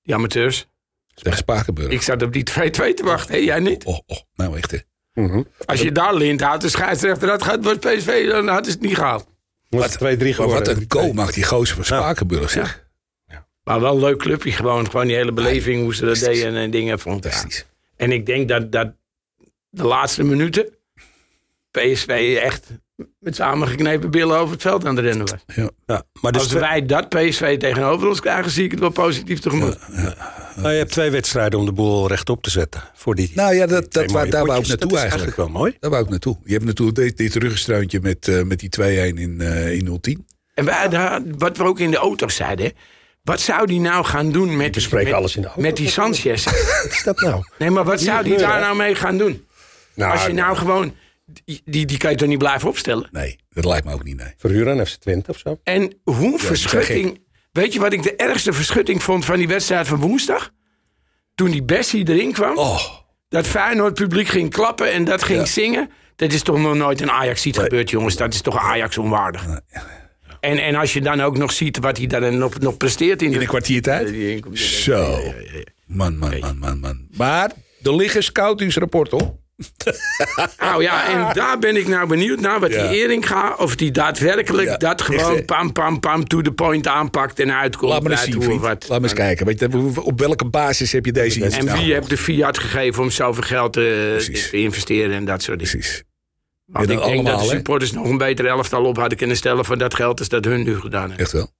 [0.03, 0.67] die amateurs.
[1.15, 1.93] tegen Spakenburg.
[1.93, 3.35] Ik zat op die 2-2 te wachten.
[3.35, 3.85] Hé, jij niet?
[3.85, 4.79] Oh, oh, nou echt hè.
[5.13, 5.43] Mhm.
[5.65, 8.87] Als je daar lint houdt, de scheidsrechter dat gaat wordt PSV, dan hadden ze het
[8.87, 9.27] niet gehaald.
[9.69, 10.49] Het 2-3 Maar geworden.
[10.49, 12.83] wat een goal maakt die gozer van Spakenburg zeg.
[13.65, 16.71] Maar wel een leuk clubje, gewoon, gewoon die hele beleving, hoe ze dat deden en
[16.71, 17.25] dingen vond.
[17.25, 17.31] Ja.
[17.31, 17.67] Fantastisch.
[17.97, 18.93] En ik denk dat, dat
[19.69, 20.69] de laatste minuten
[21.81, 22.71] PSV echt
[23.19, 25.57] met samengeknepen billen over het veld aan het rennen was.
[25.57, 25.71] Ja.
[25.87, 29.41] Ja, maar dus Als wij dat PSV tegenover ons krijgen, zie ik het wel positief
[29.41, 29.79] tegemoet.
[30.57, 32.83] nou, je hebt twee wedstrijden om de boel rechtop te zetten.
[32.95, 35.37] Voor die, Nou ja, dat, dat, waar, daar wou ik naartoe eigenlijk.
[35.37, 35.77] wel mooi.
[35.81, 36.37] Daar wou ik naartoe.
[36.45, 40.27] Je hebt natuurlijk dit, dit met, eh, met die 2-1 in, eh in 010.
[40.55, 42.73] En wij, daar, wat we ook in de auto zeiden,
[43.23, 45.63] wat zou die nou gaan doen met, die, met, alles in de auto.
[45.63, 46.45] met die Sanchez?
[46.45, 47.43] Wat is dat nou?
[47.59, 49.47] Nee, maar wat zou die daar nou mee gaan doen?
[49.95, 50.95] nou Als je nou gewoon,
[51.44, 53.09] die, die, die kan je toch niet blijven opstellen?
[53.11, 54.35] Nee, dat lijkt me ook niet, nee.
[54.37, 55.61] Verhuren aan FC Twente of zo?
[55.62, 57.23] En hoe verschutting.
[57.53, 60.51] Weet je wat ik de ergste verschutting vond van die wedstrijd van woensdag?
[61.35, 62.81] Toen die Bessie erin kwam, Oh,
[63.29, 65.44] dat Feyenoord publiek ging klappen en dat ging Ja.
[65.47, 65.90] zingen.
[66.16, 68.16] Dat is toch nog nooit een Ajax ziet gebeurd, jongens.
[68.16, 69.47] Dat is toch Ajax onwaardig.
[70.40, 73.27] En, en als je dan ook nog ziet wat hij dan nog, nog presteert in
[73.27, 74.09] in de een kwartiertijd?
[74.59, 75.18] Zo.
[75.87, 77.07] Man, man, man, man, man.
[77.16, 79.38] Maar er liggen scoutingsrapport op.
[80.61, 82.88] Nou ja, en daar ben ik nou benieuwd naar wat Ja.
[82.88, 83.59] die Ering gaat.
[83.59, 87.53] Of die daadwerkelijk Ja, dat echt, gewoon pam, pam, pam, to the point aanpakt en
[87.53, 87.93] uitkomt.
[87.93, 88.88] Laat me eens zien, hoe wat.
[88.88, 89.47] Laat me eens kijken.
[89.47, 93.11] Weet je, op welke basis heb je deze En wie heeft de fiat gegeven om
[93.11, 95.73] zoveel geld te, investeren en dat soort dingen.
[95.73, 96.05] Precies.
[96.67, 99.79] Want ik denk dat de supporters nog een beter elftal op hadden kunnen stellen voor
[99.79, 101.19] dat geld als dat hun nu gedaan hebben.
[101.19, 101.51] Echt wel.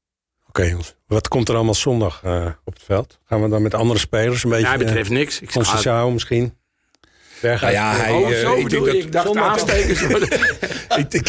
[0.49, 3.19] Oké jongens, wat komt er allemaal zondag eh, op het veld?
[3.25, 4.69] Gaan we dan met andere spelers een beetje...
[4.69, 5.41] Mij betreft niks.
[5.41, 6.55] Ik Concecao misschien?
[7.43, 8.99] Nou ja, hij, Oh, eh, zo ik, denk je.
[8.99, 10.31] Ik dacht aanstekers worden.
[10.31, 11.29] dat, ik, denk,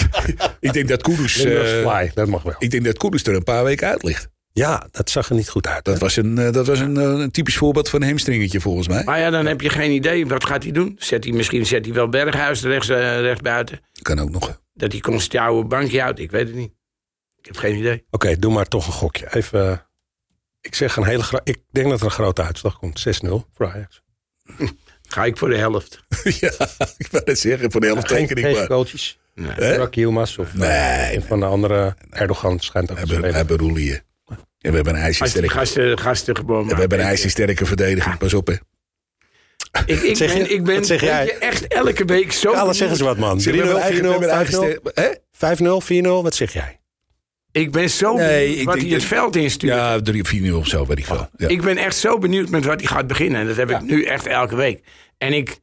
[0.59, 1.35] ik denk dat Kudus...
[1.35, 2.55] Limburgs eh, Fly, dat mag wel.
[2.57, 4.27] ik denk dat Kudus er een paar weken uit ligt.
[4.53, 5.83] Ja, dat zag er niet goed uit.
[5.83, 5.99] Dat hè?
[5.99, 9.03] was een, eh, dat was een, een typisch voorbeeld van een hamstringetje volgens mij.
[9.03, 10.27] Maar ja, dan heb je geen idee.
[10.27, 10.95] Wat gaat hij doen?
[10.99, 13.79] Zet hij, misschien zet hij wel Berghuis rechts, rechts buiten.
[14.01, 14.61] Kan ook nog.
[14.73, 16.19] Dat hij Constantio een bankje houdt.
[16.19, 16.71] Ik weet het niet.
[17.39, 18.05] Ik heb geen idee.
[18.09, 19.35] Oké, doe maar toch een gokje.
[19.35, 19.85] Even,
[20.61, 23.07] ik zeg een hele Ik denk dat er een grote uitslag komt.
[23.25, 24.01] 6-0 voor Ajax.
[25.07, 25.99] Ga ik voor de helft.
[26.39, 26.51] ja,
[26.97, 27.71] ik wou het zeggen.
[27.71, 28.67] Voor de helft Geen, teken ik geen maar.
[28.67, 29.19] coaches.
[29.35, 29.55] Nee.
[29.55, 31.95] Burak Yilmaz of eh, Nee, een van de andere.
[32.09, 33.47] Erdogan schijnt ook te hebben, we spelen.
[33.47, 34.01] hebben Roelier.
[34.61, 38.17] En we hebben een ijzersterke, gasten, gasten gewoon en we hebben een ijzersterke verdediging.
[38.17, 38.53] Pas op hè.
[39.85, 40.37] Ik, ik zeg je?
[40.39, 41.25] ben, ik ben zeg weet jij?
[41.25, 42.51] je, echt elke week zo...
[42.51, 43.39] Kale, zeg eens wat man.
[43.39, 46.01] 3-0, 4-0, We hebben eigen- we hebben eigen 5-0, ster- Hè?
[46.01, 46.08] 5-0, 4-0.
[46.23, 46.79] Wat zeg jij?
[47.56, 49.73] Ik ben zo Nee, benieuwd ik wat hij het veld instuurt.
[49.73, 51.29] Ja, 3 of 4 of zo, weet ik veel.
[51.37, 51.47] Ja.
[51.47, 53.41] Ik ben echt zo benieuwd met wat hij gaat beginnen.
[53.41, 54.83] En dat heb ik nu echt elke week.
[55.17, 55.60] En ik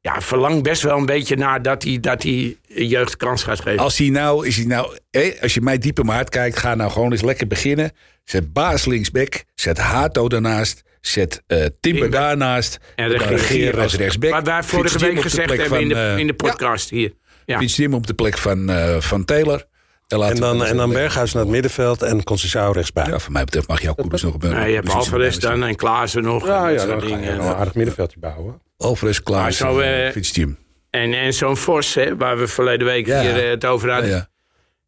[0.00, 3.78] ja, verlang best wel een beetje naar dat hij, dat hij jeugd kans gaat geven.
[3.78, 4.96] Als hij nou, is hij nou,
[5.40, 7.90] als je mij diep in mijn hart kijkt, ga nou gewoon eens lekker beginnen.
[8.24, 12.78] Zet Baas linksback, zet Hato daarnaast, zet eh Timber daarnaast.
[12.96, 14.30] En regeer- Regeer als rechtsback.
[14.30, 17.12] Wat wij vorige week gezegd hebben in de, eh, in de podcast hier.
[17.44, 17.58] Ja.
[17.58, 19.64] Dim op de plek van, eh, van Taylor.
[20.06, 23.06] En, dan, en dan Berghuis naar het middenveld en Concecao rechtsbij.
[23.06, 25.62] Ja, voor mij betreft mag jouw Koeders nog op een Nou, je hebt Alvarez dan
[25.64, 26.46] en Klaassen nog.
[26.46, 27.36] Ja, en dat ja, dan ga je dingen.
[27.38, 28.60] wel een aardig middenveldje bouwen.
[28.76, 30.58] Alvarez, Klaas, Maar zo, en.
[30.90, 33.20] En, en zo'n Vos, hè, waar we verleden week Ja.
[33.20, 34.10] hier eh, het over Ja, hadden.
[34.12, 34.28] ja.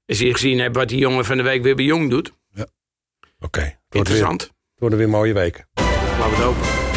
[0.07, 2.33] Als je gezien hebt wat die jongen van de week weer bij Jong doet.
[3.41, 4.41] Oké, wordt weer, Interessant.
[4.43, 5.69] het worden weer mooie weken.
[5.75, 6.88] Laten we het hopen.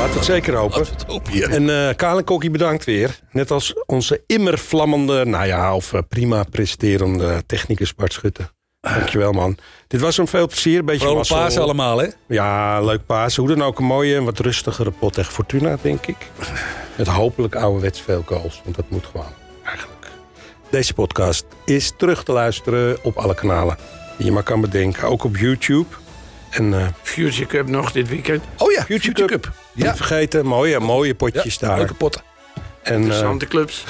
[0.00, 0.78] Laten we het zeker hopen.
[0.78, 1.48] Laten we het hopen, ja.
[1.48, 3.18] En eh Kaal en Kokkie bedankt weer.
[3.30, 8.50] Net als onze immer vlammende, nou ja, of eh, prima presterende technicus Bart Schutte.
[8.80, 9.56] Dankjewel man.
[9.86, 10.84] Dit was een veel plezier.
[10.84, 12.06] Beetje Vrolijk paas allemaal, hè?
[12.28, 13.36] Ja, leuk paas.
[13.36, 16.16] Hoe dan ook een mooie en wat rustigere pot tegen Fortuna, denk ik.
[16.96, 18.60] Met hopelijk ouderwets veel goals.
[18.64, 19.32] Want dat moet gewoon,
[19.64, 20.06] eigenlijk.
[20.70, 23.76] Deze podcast is terug te luisteren op alle kanalen
[24.16, 25.08] die je maar kan bedenken.
[25.08, 25.86] Ook op YouTube.
[26.50, 28.44] En eh Future Cup nog dit weekend.
[28.56, 29.42] Oh ja, Future Future Cup.
[29.42, 29.59] Cup.
[29.80, 31.76] Niet Ja, vergeten, mooie, mooie potjes ja daar.
[31.78, 32.22] leuke potten.
[32.82, 33.84] En, eh, Interessante clubs.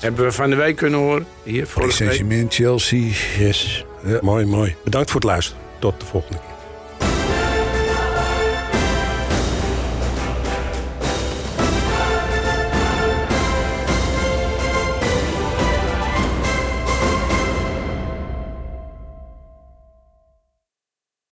[0.00, 1.26] Hebben we van de week kunnen horen.
[1.42, 2.46] Hier vorige week.
[2.52, 3.12] Chelsea.
[3.38, 3.84] yes,
[4.20, 4.76] mooi, mooi.
[4.84, 5.60] Bedankt voor het luisteren.
[5.78, 6.54] Tot de volgende keer.